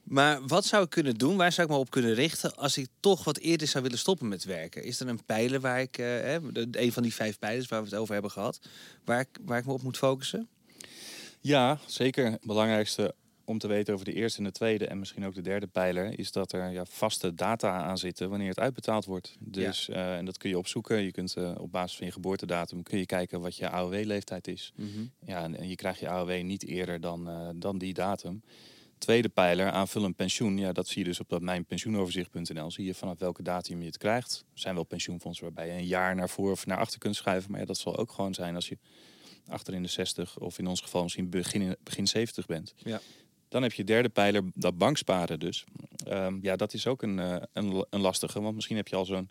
Maar 0.03 0.47
wat 0.47 0.65
zou 0.65 0.83
ik 0.83 0.89
kunnen 0.89 1.15
doen? 1.15 1.37
Waar 1.37 1.51
zou 1.51 1.67
ik 1.67 1.73
me 1.73 1.79
op 1.79 1.89
kunnen 1.89 2.13
richten 2.13 2.55
als 2.55 2.77
ik 2.77 2.87
toch 2.99 3.23
wat 3.23 3.37
eerder 3.37 3.67
zou 3.67 3.83
willen 3.83 3.99
stoppen 3.99 4.27
met 4.27 4.43
werken? 4.43 4.83
Is 4.83 4.99
er 4.99 5.07
een 5.07 5.25
pijler 5.25 5.59
waar 5.59 5.81
ik, 5.81 5.95
hè, 5.95 6.37
een 6.71 6.91
van 6.91 7.03
die 7.03 7.13
vijf 7.13 7.39
pijlers 7.39 7.67
waar 7.67 7.83
we 7.83 7.89
het 7.89 7.97
over 7.97 8.13
hebben 8.13 8.31
gehad, 8.31 8.59
waar 9.05 9.25
waar 9.41 9.57
ik 9.57 9.65
me 9.65 9.73
op 9.73 9.81
moet 9.81 9.97
focussen? 9.97 10.47
Ja, 11.41 11.79
zeker. 11.85 12.31
Het 12.31 12.41
belangrijkste 12.41 13.15
om 13.45 13.57
te 13.57 13.67
weten 13.67 13.93
over 13.93 14.05
de 14.05 14.13
eerste 14.13 14.37
en 14.37 14.43
de 14.43 14.51
tweede 14.51 14.87
en 14.87 14.99
misschien 14.99 15.25
ook 15.25 15.33
de 15.33 15.41
derde 15.41 15.67
pijler 15.67 16.19
is 16.19 16.31
dat 16.31 16.51
er 16.51 16.71
ja, 16.71 16.85
vaste 16.85 17.33
data 17.33 17.83
aan 17.83 17.97
zitten 17.97 18.29
wanneer 18.29 18.49
het 18.49 18.59
uitbetaald 18.59 19.05
wordt. 19.05 19.35
Dus, 19.39 19.89
eh, 19.89 20.17
en 20.17 20.25
dat 20.25 20.37
kun 20.37 20.49
je 20.49 20.57
opzoeken. 20.57 21.01
Je 21.01 21.11
kunt 21.11 21.35
eh, 21.35 21.55
op 21.57 21.71
basis 21.71 21.97
van 21.97 22.05
je 22.05 22.13
geboortedatum 22.13 22.83
kun 22.83 22.97
je 22.97 23.05
kijken 23.05 23.41
wat 23.41 23.55
je 23.55 23.69
AOW-leeftijd 23.69 24.47
is. 24.47 24.73
Mhm. 24.75 25.05
Ja, 25.25 25.43
en, 25.43 25.57
en 25.57 25.69
je 25.69 25.75
krijgt 25.75 25.99
je 25.99 26.09
AOW 26.09 26.41
niet 26.41 26.65
eerder 26.65 27.01
dan, 27.01 27.29
eh, 27.29 27.49
dan 27.55 27.77
die 27.77 27.93
datum. 27.93 28.43
Tweede 28.97 29.29
pijler, 29.29 29.71
aanvullend 29.71 30.15
pensioen. 30.15 30.57
Ja, 30.57 30.71
dat 30.71 30.87
zie 30.87 31.01
je 31.01 31.07
dus 31.07 31.19
op 31.19 31.29
dat 31.29 31.41
mijnpensioenoverzicht.nl. 31.41 32.71
Zie 32.71 32.85
je 32.85 32.93
vanaf 32.93 33.19
welke 33.19 33.43
datum 33.43 33.79
je 33.79 33.85
het 33.85 33.97
krijgt. 33.97 34.45
Er 34.53 34.59
zijn 34.59 34.75
wel 34.75 34.83
pensioenfondsen 34.83 35.43
waarbij 35.43 35.67
je 35.67 35.73
een 35.73 35.85
jaar 35.85 36.15
naar 36.15 36.29
voor 36.29 36.51
of 36.51 36.65
naar 36.65 36.77
achter 36.77 36.99
kunt 36.99 37.15
schuiven. 37.15 37.51
Maar 37.51 37.59
ja, 37.59 37.65
dat 37.65 37.77
zal 37.77 37.97
ook 37.97 38.11
gewoon 38.11 38.33
zijn 38.33 38.55
als 38.55 38.67
je 38.67 38.77
achter 39.47 39.73
in 39.73 39.81
de 39.81 39.89
60 39.89 40.39
of 40.39 40.59
in 40.59 40.67
ons 40.67 40.81
geval 40.81 41.03
misschien 41.03 41.29
begin, 41.29 41.75
begin 41.83 42.07
70 42.07 42.45
bent. 42.45 42.73
Ja. 42.77 43.01
Dan 43.53 43.61
heb 43.61 43.73
je 43.73 43.83
derde 43.83 44.09
pijler, 44.09 44.43
dat 44.53 44.77
banksparen 44.77 45.39
dus. 45.39 45.63
Ehm, 46.05 46.37
ja, 46.41 46.55
dat 46.55 46.73
is 46.73 46.87
ook 46.87 47.01
een, 47.01 47.19
eh, 47.19 47.35
een, 47.53 47.85
een 47.89 48.01
lastige. 48.01 48.41
Want 48.41 48.55
misschien 48.55 48.75
heb 48.75 48.87
je 48.87 48.95
al 48.95 49.05
zo'n 49.05 49.29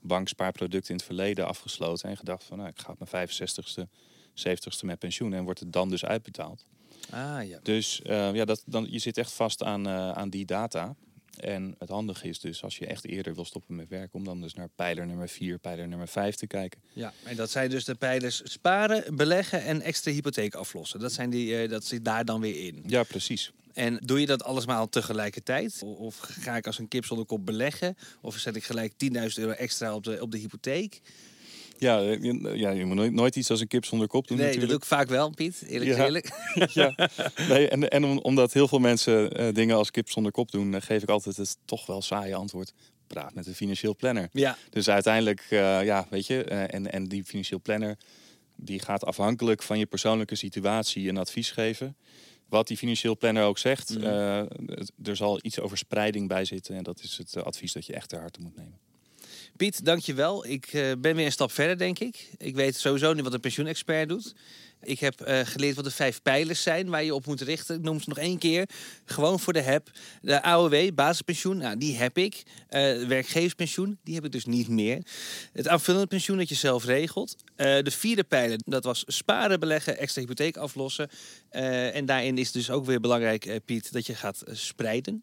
bankspaarproduct 0.00 0.88
in 0.88 0.96
het 0.96 1.04
verleden 1.04 1.46
afgesloten. 1.46 2.08
En 2.08 2.16
gedacht 2.16 2.44
van, 2.44 2.56
nou, 2.56 2.68
ik 2.68 2.80
ga 2.80 2.92
op 2.92 2.98
mijn 2.98 3.28
65ste, 3.28 3.88
70ste 4.34 4.84
met 4.84 4.98
pensioen. 4.98 5.32
En 5.32 5.44
wordt 5.44 5.60
het 5.60 5.72
dan 5.72 5.88
dus 5.88 6.04
uitbetaald. 6.04 6.66
Ah 7.10 7.48
ja. 7.48 7.58
Dus 7.62 8.02
eh, 8.02 8.34
ja, 8.34 8.44
dat, 8.44 8.62
dan, 8.66 8.86
je 8.90 8.98
zit 8.98 9.18
echt 9.18 9.32
vast 9.32 9.62
aan, 9.62 9.86
eh, 9.86 10.10
aan 10.10 10.30
die 10.30 10.44
data. 10.44 10.94
En 11.36 11.74
het 11.78 11.88
handige 11.88 12.28
is 12.28 12.40
dus, 12.40 12.62
als 12.62 12.78
je 12.78 12.86
echt 12.86 13.06
eerder 13.06 13.34
wil 13.34 13.44
stoppen 13.44 13.76
met 13.76 13.88
werk... 13.88 14.14
om 14.14 14.24
dan 14.24 14.40
dus 14.40 14.54
naar 14.54 14.68
pijler 14.74 15.06
nummer 15.06 15.28
4, 15.28 15.58
pijler 15.58 15.88
nummer 15.88 16.08
5 16.08 16.34
te 16.34 16.46
kijken. 16.46 16.80
Ja, 16.92 17.12
en 17.24 17.36
dat 17.36 17.50
zijn 17.50 17.70
dus 17.70 17.84
de 17.84 17.94
pijlers 17.94 18.40
sparen, 18.44 19.16
beleggen 19.16 19.64
en 19.64 19.80
extra 19.80 20.12
hypotheek 20.12 20.54
aflossen. 20.54 21.00
Dat, 21.00 21.12
zijn 21.12 21.30
die, 21.30 21.56
eh, 21.56 21.68
dat 21.68 21.84
zit 21.84 22.04
daar 22.04 22.24
dan 22.24 22.40
weer 22.40 22.66
in. 22.66 22.84
Ja, 22.86 23.02
precies. 23.02 23.52
En 23.72 24.00
doe 24.04 24.20
je 24.20 24.26
dat 24.26 24.44
alles 24.44 24.66
maar 24.66 24.76
al 24.76 24.88
tegelijkertijd? 24.88 25.82
Of 25.82 26.18
ga 26.18 26.56
ik 26.56 26.66
als 26.66 26.78
een 26.78 26.88
kip 26.88 27.04
zonder 27.04 27.26
kop 27.26 27.46
beleggen? 27.46 27.96
Of 28.20 28.36
zet 28.36 28.56
ik 28.56 28.64
gelijk 28.64 28.92
10.000 28.92 29.38
euro 29.38 29.50
extra 29.50 29.94
op 29.94 30.04
de, 30.04 30.22
op 30.22 30.30
de 30.30 30.38
hypotheek? 30.38 31.00
Ja, 31.78 32.00
eh, 32.00 32.22
je, 32.22 32.52
ja, 32.54 32.70
je 32.70 32.84
moet 32.84 32.96
nooit, 32.96 33.12
nooit 33.12 33.36
iets 33.36 33.50
als 33.50 33.60
een 33.60 33.66
kip 33.68 33.84
zonder 33.84 34.08
kop 34.08 34.28
doen 34.28 34.36
nee, 34.36 34.58
dat 34.58 34.68
doe 34.68 34.76
ik 34.78 34.84
vaak 34.84 35.08
wel, 35.08 35.30
Piet. 35.30 35.62
Eerlijk 35.66 35.90
Ja. 35.96 36.04
eerlijk. 36.04 36.30
ja. 36.72 36.94
Nee, 37.48 37.68
en 37.68 37.88
en 37.88 38.04
om, 38.04 38.18
omdat 38.18 38.52
heel 38.52 38.68
veel 38.68 38.78
mensen 38.78 39.32
eh, 39.32 39.54
dingen 39.54 39.76
als 39.76 39.90
kip 39.90 40.10
zonder 40.10 40.32
kop 40.32 40.50
doen, 40.50 40.82
geef 40.82 41.02
ik 41.02 41.08
altijd 41.08 41.36
het 41.36 41.56
toch 41.64 41.86
wel 41.86 42.02
saaie 42.02 42.34
antwoord. 42.34 42.72
Praat 43.06 43.34
met 43.34 43.46
een 43.46 43.54
financieel 43.54 43.96
planner. 43.96 44.28
Ja. 44.32 44.56
Dus 44.70 44.88
uiteindelijk, 44.90 45.46
eh, 45.50 45.84
ja, 45.84 46.06
weet 46.10 46.26
je, 46.26 46.44
en, 46.44 46.92
en 46.92 47.04
die 47.08 47.24
financieel 47.24 47.60
planner 47.60 47.96
die 48.56 48.78
gaat 48.80 49.04
afhankelijk 49.04 49.62
van 49.62 49.78
je 49.78 49.86
persoonlijke 49.86 50.34
situatie 50.34 51.08
een 51.08 51.16
advies 51.16 51.50
geven. 51.50 51.96
Wat 52.48 52.66
die 52.68 52.76
financieel 52.76 53.16
planner 53.16 53.44
ook 53.44 53.58
zegt, 53.58 53.88
het- 53.88 54.92
er 55.04 55.16
zal 55.16 55.38
iets 55.42 55.60
over 55.60 55.78
spreiding 55.78 56.28
bij 56.28 56.44
zitten. 56.44 56.76
En 56.76 56.82
dat 56.82 57.00
is 57.02 57.18
het 57.18 57.44
advies 57.44 57.72
dat 57.72 57.86
je 57.86 57.92
echt 57.92 58.08
ter 58.08 58.20
harte 58.20 58.40
moet 58.40 58.56
nemen. 58.56 58.78
Piet, 59.58 59.84
dankjewel. 59.84 60.46
Ik 60.46 60.66
eh, 60.66 60.92
ben 60.98 61.16
weer 61.16 61.26
een 61.26 61.32
stap 61.32 61.52
verder, 61.52 61.78
denk 61.78 61.98
ik. 61.98 62.28
Ik 62.36 62.54
weet 62.54 62.76
sowieso 62.76 63.12
nu 63.12 63.22
wat 63.22 63.32
een 63.32 63.40
pensioenexpert 63.40 64.08
doet. 64.08 64.34
Ik 64.82 65.00
heb 65.00 65.20
eh, 65.20 65.40
geleerd 65.44 65.76
wat 65.76 65.84
de 65.84 65.90
vijf 65.90 66.22
pijlers 66.22 66.62
zijn 66.62 66.88
waar 66.88 67.04
je 67.04 67.14
op 67.14 67.26
moet 67.26 67.40
richten. 67.40 67.76
Ik 67.76 67.82
noem 67.82 68.00
ze 68.00 68.08
nog 68.08 68.18
één 68.18 68.38
keer. 68.38 68.68
Gewoon 69.04 69.40
voor 69.40 69.52
de 69.52 69.60
heb. 69.60 69.90
De 70.20 70.42
AOW, 70.42 70.94
basispensioen, 70.94 71.56
nou, 71.56 71.76
die 71.76 71.96
heb 71.96 72.18
ik. 72.18 72.42
Eh, 72.68 73.06
werkgeverspensioen, 73.06 73.98
die 74.04 74.14
heb 74.14 74.24
ik 74.24 74.32
dus 74.32 74.44
niet 74.44 74.68
meer. 74.68 75.02
Het 75.52 75.68
aanvullend 75.68 76.08
pensioen 76.08 76.36
dat 76.38 76.48
je 76.48 76.54
zelf 76.54 76.84
regelt. 76.84 77.36
Eh, 77.56 77.82
de 77.82 77.90
vierde 77.90 78.24
pijler, 78.24 78.58
dat 78.64 78.84
was 78.84 79.04
sparen, 79.06 79.60
beleggen, 79.60 79.98
extra 79.98 80.20
hypotheek 80.20 80.56
aflossen. 80.56 81.08
En 81.50 82.06
daarin 82.06 82.38
is 82.38 82.52
dus 82.52 82.70
ook 82.70 82.84
weer 82.84 83.00
belangrijk, 83.00 83.60
Piet, 83.64 83.92
dat 83.92 84.06
je 84.06 84.14
gaat 84.14 84.42
spreiden. 84.52 85.22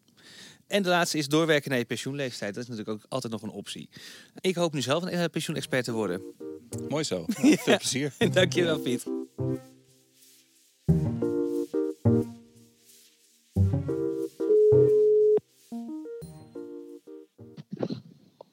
En 0.66 0.82
de 0.82 0.88
laatste 0.88 1.18
is 1.18 1.28
doorwerken 1.28 1.70
naar 1.70 1.78
je 1.78 1.84
pensioenleeftijd. 1.84 2.54
Dat 2.54 2.62
is 2.62 2.68
natuurlijk 2.68 2.98
ook 2.98 3.06
altijd 3.08 3.32
nog 3.32 3.42
een 3.42 3.50
optie. 3.50 3.88
Ik 4.40 4.54
hoop 4.54 4.72
nu 4.72 4.82
zelf 4.82 5.02
een 5.02 5.30
pensioenexpert 5.30 5.84
te 5.84 5.92
worden. 5.92 6.22
Mooi 6.88 7.04
zo. 7.04 7.24
Veel 7.64 7.76
plezier. 7.76 8.12
Dankjewel, 8.32 8.78
Piet. 8.78 9.04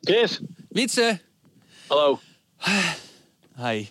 Chris. 0.01 0.39
Wietse. 0.69 1.19
Hallo. 1.87 2.19
Hi. 3.55 3.87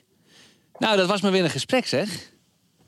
Nou, 0.79 0.97
dat 0.97 1.09
was 1.09 1.21
maar 1.21 1.33
weer 1.33 1.45
een 1.45 1.51
gesprek, 1.51 1.87
zeg. 1.87 2.32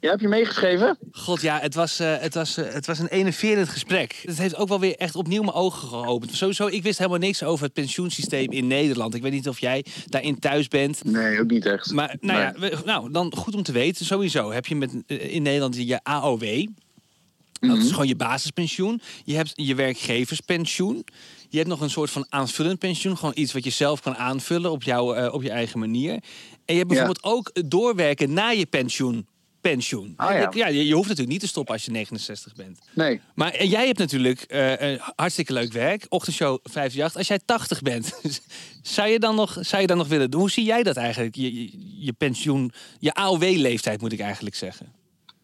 Ja, 0.05 0.11
heb 0.11 0.21
je 0.21 0.29
meegeschreven? 0.29 0.99
God, 1.13 1.41
ja, 1.41 1.59
het 1.61 1.75
was, 1.75 1.99
eh, 1.99 2.17
het, 2.19 2.35
was, 2.35 2.57
eh, 2.57 2.73
het 2.73 2.87
was 2.87 2.99
een 2.99 3.07
enerverend 3.09 3.69
gesprek. 3.69 4.23
Het 4.27 4.39
heeft 4.39 4.57
ook 4.57 4.69
wel 4.69 4.81
weer 4.81 4.97
echt 4.97 5.17
opnieuw 5.17 5.43
mijn 5.43 5.55
ogen 5.55 5.89
geopend. 5.89 6.35
Sowieso, 6.35 6.67
ik 6.67 6.83
wist 6.83 6.99
helemaal 6.99 7.19
niks 7.19 7.43
over 7.43 7.65
het 7.65 7.73
pensioensysteem 7.73 8.51
in 8.53 8.67
Nederland. 8.67 9.15
Ik 9.15 9.23
weet 9.23 9.33
niet 9.33 9.49
of 9.49 9.59
jij 9.61 9.85
daarin 10.07 10.39
thuis 10.39 10.69
bent. 10.69 11.05
Nee, 11.05 11.41
ook 11.41 11.51
niet 11.51 11.67
echt. 11.67 11.93
Maar 11.93 12.17
nou 12.21 12.41
ja, 12.41 12.55
we- 12.59 12.79
nou, 12.85 13.11
dan 13.11 13.33
goed 13.37 13.55
om 13.55 13.63
te 13.63 13.73
weten. 13.73 14.05
Sowieso 14.07 14.53
heb 14.53 14.67
je 14.67 14.77
met, 14.77 14.93
eh, 15.07 15.35
in 15.35 15.43
Nederland 15.43 15.77
je 15.77 16.01
AOW. 16.03 16.67
Dat 17.61 17.77
is 17.79 17.91
gewoon 17.91 18.09
je 18.09 18.17
basispensioen. 18.17 19.01
Je 19.25 19.35
hebt 19.35 19.53
je 19.55 19.75
werkgeverspensioen. 19.75 21.05
Je 21.49 21.57
hebt 21.57 21.69
nog 21.69 21.81
een 21.81 21.91
soort 21.91 22.11
van 22.11 22.27
aanvullend 22.29 22.79
pensioen. 22.79 23.17
Gewoon 23.17 23.35
iets 23.37 23.53
wat 23.53 23.65
je 23.65 23.71
zelf 23.71 24.01
kan 24.01 24.17
aanvullen 24.17 24.71
op, 24.71 24.83
jouw, 24.83 25.29
op 25.31 25.43
je 25.43 25.51
eigen 25.51 25.79
manier. 25.79 26.13
En 26.13 26.21
je 26.65 26.75
hebt 26.75 26.89
bijvoorbeeld 26.89 27.23
ook 27.25 27.51
doorwerken 27.71 28.33
na 28.33 28.49
je 28.49 28.67
pensioen. 28.67 29.27
Pensioen. 29.71 30.15
Ah, 30.17 30.53
ja. 30.55 30.69
je, 30.69 30.87
je 30.87 30.95
hoeft 30.95 31.09
natuurlijk 31.09 31.33
niet 31.33 31.41
te 31.41 31.47
stoppen 31.47 31.75
als 31.75 31.85
je 31.85 31.91
69 31.91 32.55
bent. 32.55 32.79
Nee. 32.93 33.21
Maar 33.35 33.53
en 33.53 33.69
jij 33.69 33.87
hebt 33.87 33.99
natuurlijk 33.99 34.41
eh, 34.41 35.01
hartstikke 35.17 35.53
leuk 35.53 35.73
werk. 35.73 36.07
Ochtendshow 36.09 36.59
538. 36.63 37.17
Als 37.17 37.29
jij 37.29 37.41
80 37.45 37.83
bent, 37.83 38.21
zou 38.97 39.09
je 39.09 39.19
dan 39.19 39.35
nog, 39.35 39.57
zou 39.61 39.83
je 39.83 39.89
dan 39.89 39.97
nog 39.97 40.09
willen 40.09 40.31
doen? 40.31 40.41
Hoe 40.41 40.51
zie 40.51 40.65
jij 40.65 40.83
dat 40.83 40.97
eigenlijk? 40.97 41.35
Je, 41.35 41.63
je, 41.63 41.71
je 42.05 42.13
pensioen, 42.13 42.73
je 42.99 43.13
AOW-leeftijd 43.13 44.01
moet 44.01 44.13
ik 44.13 44.21
eigenlijk 44.21 44.57
zeggen. 44.57 44.93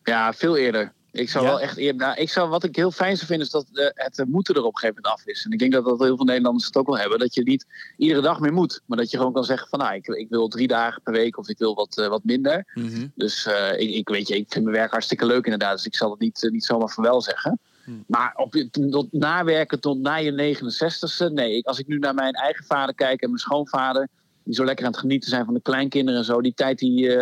Ja, 0.02 0.32
veel 0.32 0.56
eerder. 0.56 0.92
Ik 1.12 1.30
zou 1.30 1.44
Ja? 1.44 1.50
wel 1.50 1.60
echt 1.60 1.76
eerder. 1.76 2.06
Nou, 2.06 2.20
ik 2.20 2.30
zou, 2.30 2.48
wat 2.48 2.64
ik 2.64 2.76
heel 2.76 2.90
fijn 2.90 3.16
zou 3.16 3.26
vinden, 3.26 3.46
is 3.46 3.52
dat 3.52 3.66
eh, 3.72 3.86
het 3.94 4.18
eh, 4.18 4.26
moeten 4.26 4.54
er 4.54 4.64
op 4.64 4.72
een 4.74 4.78
gegeven 4.78 5.02
moment 5.02 5.20
af 5.20 5.26
is. 5.26 5.44
En 5.44 5.50
ik 5.50 5.58
denk 5.58 5.72
dat, 5.72 5.84
dat 5.84 5.98
heel 5.98 6.16
veel 6.16 6.24
Nederlanders 6.24 6.66
het 6.66 6.76
ook 6.76 6.86
wel 6.86 6.98
hebben. 6.98 7.18
Dat 7.18 7.34
je 7.34 7.42
niet 7.42 7.66
iedere 7.96 8.20
dag 8.20 8.40
meer 8.40 8.52
moet. 8.52 8.80
Maar 8.86 8.98
dat 8.98 9.10
je 9.10 9.16
gewoon 9.16 9.32
kan 9.32 9.44
zeggen 9.44 9.68
van 9.68 9.78
nou, 9.78 9.94
ik, 9.94 10.06
ik 10.06 10.28
wil 10.28 10.48
drie 10.48 10.68
dagen 10.68 11.02
per 11.02 11.12
week 11.12 11.38
of 11.38 11.48
ik 11.48 11.58
wil 11.58 11.74
wat, 11.74 11.98
eh, 11.98 12.08
wat 12.08 12.24
minder. 12.24 12.66
Dus 13.14 13.46
eh, 13.46 13.80
ik, 13.80 13.90
ik 13.90 14.08
weet 14.08 14.28
je, 14.28 14.36
ik 14.36 14.46
vind 14.48 14.64
mijn 14.64 14.76
werk 14.76 14.90
hartstikke 14.90 15.26
leuk 15.26 15.44
inderdaad. 15.44 15.76
Dus 15.76 15.86
ik 15.86 15.94
zal 15.94 16.10
het 16.10 16.20
niet, 16.20 16.48
niet 16.50 16.64
zomaar 16.64 16.88
van 16.88 17.04
wel 17.04 17.22
zeggen. 17.22 17.58
Maar 18.06 18.32
op, 18.36 18.54
tot 18.90 19.12
nawerken 19.12 19.80
tot 19.80 19.98
na 19.98 20.16
je 20.16 20.56
69ste, 20.56 21.32
nee. 21.32 21.56
Ik, 21.56 21.66
als 21.66 21.78
ik 21.78 21.86
nu 21.86 21.98
naar 21.98 22.14
mijn 22.14 22.32
eigen 22.34 22.64
vader 22.64 22.94
kijk 22.94 23.20
en 23.20 23.28
mijn 23.28 23.40
schoonvader, 23.40 24.08
die 24.44 24.54
zo 24.54 24.64
lekker 24.64 24.84
aan 24.84 24.90
het 24.90 25.00
genieten 25.00 25.30
zijn 25.30 25.44
van 25.44 25.54
de 25.54 25.60
kleinkinderen 25.62 26.20
en 26.20 26.26
zo, 26.26 26.40
die 26.40 26.54
tijd 26.54 26.78
die, 26.78 27.16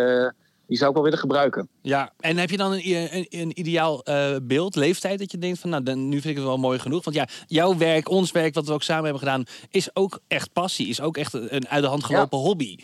die 0.69 0.77
zou 0.77 0.89
ik 0.89 0.95
wel 0.95 1.03
willen 1.03 1.19
gebruiken. 1.19 1.69
Ja, 1.81 2.13
en 2.19 2.37
heb 2.37 2.49
je 2.49 2.57
dan 2.57 2.71
een, 2.71 3.15
een, 3.15 3.25
een 3.29 3.59
ideaal 3.59 4.03
eh, 4.03 4.35
beeld, 4.41 4.75
leeftijd, 4.75 5.19
dat 5.19 5.31
je 5.31 5.37
denkt 5.37 5.59
van 5.59 5.69
nou, 5.69 5.83
dan, 5.83 6.09
nu 6.09 6.21
vind 6.21 6.25
ik 6.25 6.35
het 6.35 6.45
wel 6.45 6.57
mooi 6.57 6.79
genoeg. 6.79 7.03
Want 7.03 7.15
ja, 7.15 7.27
jouw 7.47 7.77
werk, 7.77 8.09
ons 8.09 8.31
werk, 8.31 8.53
wat 8.53 8.65
we 8.65 8.73
ook 8.73 8.83
samen 8.83 9.03
hebben 9.03 9.21
gedaan, 9.21 9.45
is 9.69 9.95
ook 9.95 10.19
echt 10.27 10.53
passie. 10.53 10.87
Is 10.87 11.01
ook 11.01 11.17
echt 11.17 11.33
een 11.33 11.67
uit 11.67 11.83
de 11.83 11.89
hand 11.89 12.03
gelopen 12.03 12.37
hobby. 12.37 12.77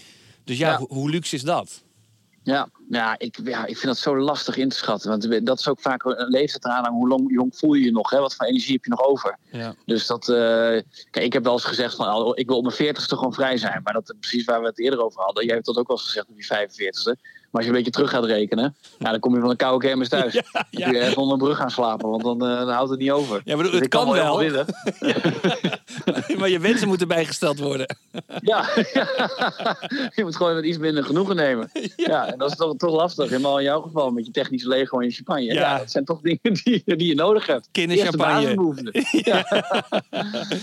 Dus 0.43 0.57
ja, 0.57 0.69
Ja. 0.69 0.77
Hoe, 0.77 0.87
hoe 0.87 1.09
luxe 1.09 1.35
is 1.35 1.43
dat? 1.43 1.83
Ja, 2.45 2.69
ja, 2.89 3.15
ik, 3.17 3.39
ja, 3.43 3.65
ik 3.65 3.77
vind 3.77 3.85
dat 3.85 3.97
zo 3.97 4.17
lastig 4.17 4.57
in 4.57 4.69
te 4.69 4.75
schatten. 4.75 5.09
Want 5.09 5.45
dat 5.45 5.59
is 5.59 5.67
ook 5.67 5.79
vaak 5.79 6.03
een 6.03 6.29
leeftijd 6.29 6.65
eraan. 6.65 6.93
Hoe 6.93 7.07
lang, 7.07 7.31
jong 7.31 7.57
voel 7.57 7.73
je 7.73 7.85
je 7.85 7.91
nog? 7.91 8.09
Hè? 8.09 8.19
Wat 8.19 8.35
voor 8.35 8.45
energie 8.45 8.73
heb 8.73 8.83
je 8.83 8.89
nog 8.89 9.03
over? 9.03 9.37
Ja. 9.51 9.75
Dus 9.85 10.07
dat, 10.07 10.29
eh, 10.29 10.35
kijk, 11.09 11.25
ik 11.25 11.33
heb 11.33 11.43
wel 11.43 11.53
eens 11.53 11.63
gezegd 11.63 11.95
van, 11.95 12.35
ik 12.35 12.47
wil 12.47 12.57
op 12.57 12.63
mijn 12.63 12.75
veertigste 12.75 13.15
gewoon 13.15 13.33
vrij 13.33 13.57
zijn. 13.57 13.81
Maar 13.83 13.93
dat 13.93 14.09
is 14.09 14.15
precies 14.19 14.45
waar 14.45 14.61
we 14.61 14.67
het 14.67 14.79
eerder 14.79 15.03
over 15.03 15.21
hadden. 15.21 15.45
Jij 15.45 15.53
hebt 15.53 15.65
dat 15.65 15.77
ook 15.77 15.87
wel 15.87 15.97
eens 15.97 16.05
gezegd 16.05 16.27
op 16.29 16.39
je 16.39 16.45
45ste. 16.45 17.21
Maar 17.55 17.63
als 17.63 17.73
je 17.73 17.79
een 17.79 17.83
beetje 17.83 17.99
terug 18.05 18.21
gaat 18.21 18.37
rekenen, 18.37 18.75
ja, 18.99 19.11
dan 19.11 19.19
kom 19.19 19.33
je 19.33 19.39
van 19.39 19.49
een 19.49 19.55
koude 19.55 19.85
kermis 19.85 20.09
thuis. 20.09 20.33
Dan 20.51 20.83
kun 20.83 20.93
je 20.93 20.99
echt 20.99 21.17
onder 21.17 21.33
een 21.33 21.39
brug 21.39 21.57
gaan 21.57 21.71
slapen, 21.71 22.09
want 22.09 22.23
dan, 22.23 22.45
eh, 22.45 22.57
dan 22.57 22.69
houdt 22.69 22.89
het 22.89 22.99
niet 22.99 23.11
over. 23.11 23.41
Ja, 23.45 23.55
maar 23.55 23.63
Dus 23.63 23.73
het 23.73 23.83
ik 23.83 23.89
kan 23.89 24.11
wel. 24.11 24.37
willen. 24.37 24.65
maar 26.39 26.49
je 26.49 26.59
wensen 26.59 26.87
moeten 26.87 27.07
bijgesteld 27.07 27.59
worden. 27.59 27.85
Ja, 28.41 28.65
je 30.15 30.21
moet 30.23 30.35
gewoon 30.35 30.55
met 30.55 30.65
iets 30.65 30.77
minder 30.77 31.03
genoegen 31.03 31.35
nemen. 31.35 31.69
Ja, 31.95 32.25
en 32.25 32.37
dat 32.37 32.51
is 32.51 32.57
toch, 32.57 32.75
toch 32.77 32.95
lastig. 32.95 33.29
Helemaal 33.29 33.57
in 33.57 33.63
jouw 33.63 33.81
geval 33.81 34.11
met 34.11 34.25
je 34.25 34.31
technische 34.31 34.67
Lego 34.67 34.99
en 34.99 35.05
je 35.05 35.11
champagne. 35.11 35.43
Ja. 35.43 35.53
Ja. 35.53 35.77
dat 35.77 35.91
zijn 35.91 36.05
toch 36.05 36.21
dingen 36.21 36.39
die, 36.63 36.83
die 36.85 37.07
je 37.07 37.15
nodig 37.15 37.45
hebt. 37.45 37.67
Kinderchampagne. 37.71 38.55
Basisbehoeften. 38.55 38.93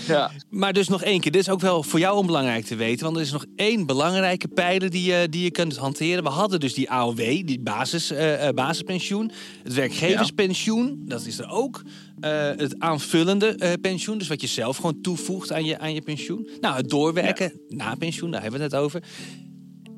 Ja. 0.07 0.31
Maar 0.49 0.73
dus 0.73 0.87
nog 0.87 1.03
één 1.03 1.19
keer, 1.19 1.31
dit 1.31 1.41
is 1.41 1.49
ook 1.49 1.59
wel 1.59 1.83
voor 1.83 1.99
jou 1.99 2.17
onbelangrijk 2.17 2.65
te 2.65 2.75
weten. 2.75 3.03
Want 3.05 3.15
er 3.15 3.21
is 3.21 3.31
nog 3.31 3.45
één 3.55 3.85
belangrijke 3.85 4.47
pijler 4.47 4.89
die, 4.89 5.11
je 5.11 5.29
die 5.29 5.43
je 5.43 5.51
kunt 5.51 5.77
hanteren. 5.77 6.23
We 6.23 6.29
hadden 6.29 6.59
dus 6.59 6.73
die 6.73 6.82
AOW, 6.89 7.17
die 7.17 7.59
basis, 7.59 8.11
eh, 8.11 8.47
eh, 8.47 8.55
basispensioen. 8.55 9.31
Het 9.63 9.73
werkgeverspensioen, 9.73 11.01
dat 11.05 11.25
is 11.25 11.39
er 11.39 11.49
ook. 11.49 11.81
Eh, 12.19 12.49
het 12.55 12.79
aanvullende 12.79 13.77
pensioen, 13.81 14.17
dus 14.17 14.27
wat 14.27 14.41
je 14.41 14.47
zelf 14.47 14.75
gewoon 14.75 15.01
toevoegt 15.01 15.51
aan 15.51 15.65
je, 15.65 15.79
aan 15.79 15.93
je 15.93 16.01
pensioen. 16.01 16.49
Nou, 16.59 16.75
het 16.75 16.89
doorwerken 16.89 17.61
na 17.67 17.95
pensioen, 17.95 18.31
daar 18.31 18.41
hebben 18.41 18.59
we 18.59 18.65
het 18.65 18.73
net 18.73 18.83
over. 18.83 19.03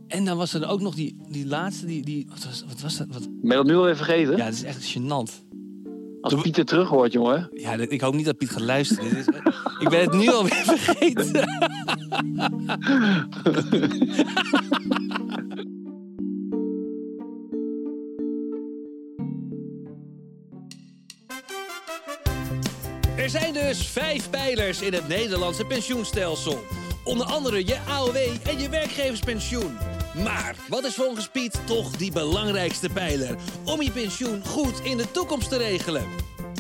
En 0.08 0.26
dan 0.26 0.38
was 0.38 0.54
er 0.54 0.68
ook 0.68 0.82
nog 0.82 0.96
die, 0.96 1.16
die 1.30 1.48
laatste, 1.48 1.86
die, 1.86 2.04
die 2.04 2.28
wat, 2.30 2.46
was, 2.46 2.64
wat 2.68 2.82
was 2.82 2.98
dat? 2.98 3.08
Wat? 3.12 3.28
Ben 3.42 3.50
je 3.50 3.56
dat 3.56 3.66
nu 3.66 3.76
alweer 3.76 3.96
vergeten? 3.96 4.38
Ja, 4.38 4.46
dat 4.46 4.54
is 4.54 4.64
echt 4.64 4.98
gênant. 4.98 5.44
Als 6.22 6.42
Piet 6.42 6.56
het 6.56 6.68
terug 6.68 6.90
hoort, 6.90 7.12
jongen. 7.12 7.50
Ja, 7.54 7.74
ik 7.74 8.02
hoop 8.02 8.16
niet 8.16 8.26
dat 8.26 8.38
Piet 8.38 8.50
gaat 8.50 8.62
luisteren. 8.62 9.18
Ik 9.80 9.90
ben 9.90 10.00
het 10.00 10.14
nu 10.14 10.30
alweer 10.30 10.64
vergeten. 10.76 11.48
zijn 23.40 23.54
dus 23.54 23.88
vijf 23.88 24.30
pijlers 24.30 24.82
in 24.82 24.94
het 24.94 25.08
Nederlandse 25.08 25.66
pensioenstelsel. 25.66 26.66
Onder 27.04 27.26
andere 27.26 27.66
je 27.66 27.78
AOW 27.90 28.16
en 28.44 28.60
je 28.60 28.70
werkgeverspensioen. 28.70 29.78
Maar 30.24 30.56
wat 30.70 30.84
is 30.84 30.94
volgens 30.94 31.28
Piet 31.30 31.60
toch 31.66 31.92
die 31.92 32.12
belangrijkste 32.12 32.90
pijler 32.90 33.36
om 33.66 33.82
je 33.82 33.92
pensioen 33.92 34.46
goed 34.46 34.80
in 34.84 34.98
de 34.98 35.12
toekomst 35.12 35.50
te 35.50 35.58
regelen? 35.58 36.06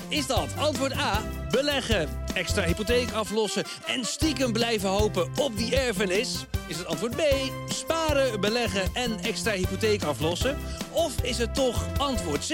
Is 0.07 0.27
dat 0.27 0.49
antwoord 0.57 0.97
A, 0.97 1.23
beleggen, 1.51 2.09
extra 2.33 2.63
hypotheek 2.63 3.11
aflossen 3.11 3.63
en 3.85 4.05
stiekem 4.05 4.53
blijven 4.53 4.89
hopen 4.89 5.29
op 5.39 5.57
die 5.57 5.75
erfenis? 5.75 6.45
Is 6.67 6.77
het 6.77 6.87
antwoord 6.87 7.15
B, 7.15 7.21
sparen, 7.69 8.39
beleggen 8.39 8.89
en 8.93 9.19
extra 9.19 9.51
hypotheek 9.51 10.03
aflossen? 10.03 10.57
Of 10.91 11.21
is 11.21 11.37
het 11.37 11.55
toch 11.55 11.85
antwoord 11.97 12.47
C, 12.47 12.53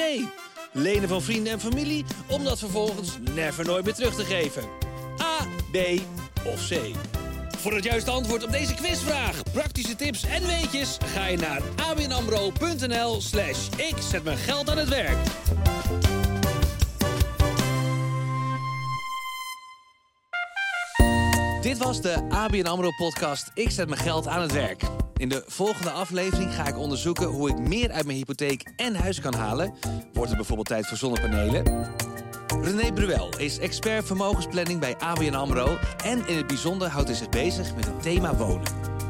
lenen 0.72 1.10
van 1.10 1.22
vrienden 1.22 1.54
en 1.54 1.60
familie 1.60 2.06
om 2.28 2.44
dat 2.44 2.60
vervolgens 2.60 3.18
never 3.34 3.66
nooit 3.66 3.86
meer 3.86 3.94
terug 3.94 4.16
te 4.16 4.26
geven? 4.26 4.64
A, 5.22 5.48
B 5.72 5.78
of 6.46 6.68
C? 6.68 6.76
Voor 7.58 7.74
het 7.74 7.84
juiste 7.84 8.12
antwoord 8.12 8.44
op 8.44 8.52
deze 8.52 8.74
quizvraag, 8.74 9.42
praktische 9.52 9.96
tips 9.96 10.24
en 10.24 10.48
weetjes 10.48 10.98
ga 11.06 11.26
je 11.26 11.38
naar 11.38 11.62
abnamro.nl 11.90 13.22
slash 13.22 13.68
ik 13.78 13.96
zet 14.10 14.24
mijn 14.24 14.38
geld 14.38 14.70
aan 14.70 14.78
het 14.78 14.90
werk. 14.90 15.18
Dit 21.72 21.84
was 21.84 22.02
de 22.02 22.30
ABN 22.30 22.66
AMRO 22.66 22.90
podcast 22.98 23.52
Ik 23.54 23.70
zet 23.70 23.88
mijn 23.88 24.02
geld 24.02 24.28
aan 24.28 24.42
het 24.42 24.52
werk. 24.52 24.84
In 25.18 25.30
de 25.30 25.44
volgende 25.48 25.90
aflevering 25.90 26.54
ga 26.54 26.68
ik 26.68 26.78
onderzoeken 26.78 27.26
hoe 27.28 27.50
ik 27.50 27.60
meer 27.60 27.92
uit 27.92 28.06
mijn 28.06 28.18
hypotheek 28.18 28.72
en 28.76 28.96
huis 28.96 29.20
kan 29.22 29.34
halen. 29.34 29.74
Wordt 30.14 30.30
het 30.30 30.38
bijvoorbeeld 30.38 30.68
tijd 30.68 30.88
voor 30.88 30.98
zonnepanelen? 30.98 31.88
René 32.62 32.94
Bruel 32.94 33.38
is 33.38 33.60
expert 33.60 34.06
vermogensplanning 34.06 34.80
bij 34.80 34.96
ABN 34.98 35.34
AMRO... 35.34 35.78
en 36.04 36.28
in 36.28 36.38
het 36.38 36.48
bijzonder 36.48 36.88
houdt 36.88 37.08
hij 37.08 37.18
zich 37.18 37.30
bezig 37.30 37.76
met 37.76 37.86
het 37.86 38.02
thema 38.02 38.36
wonen. 38.36 39.01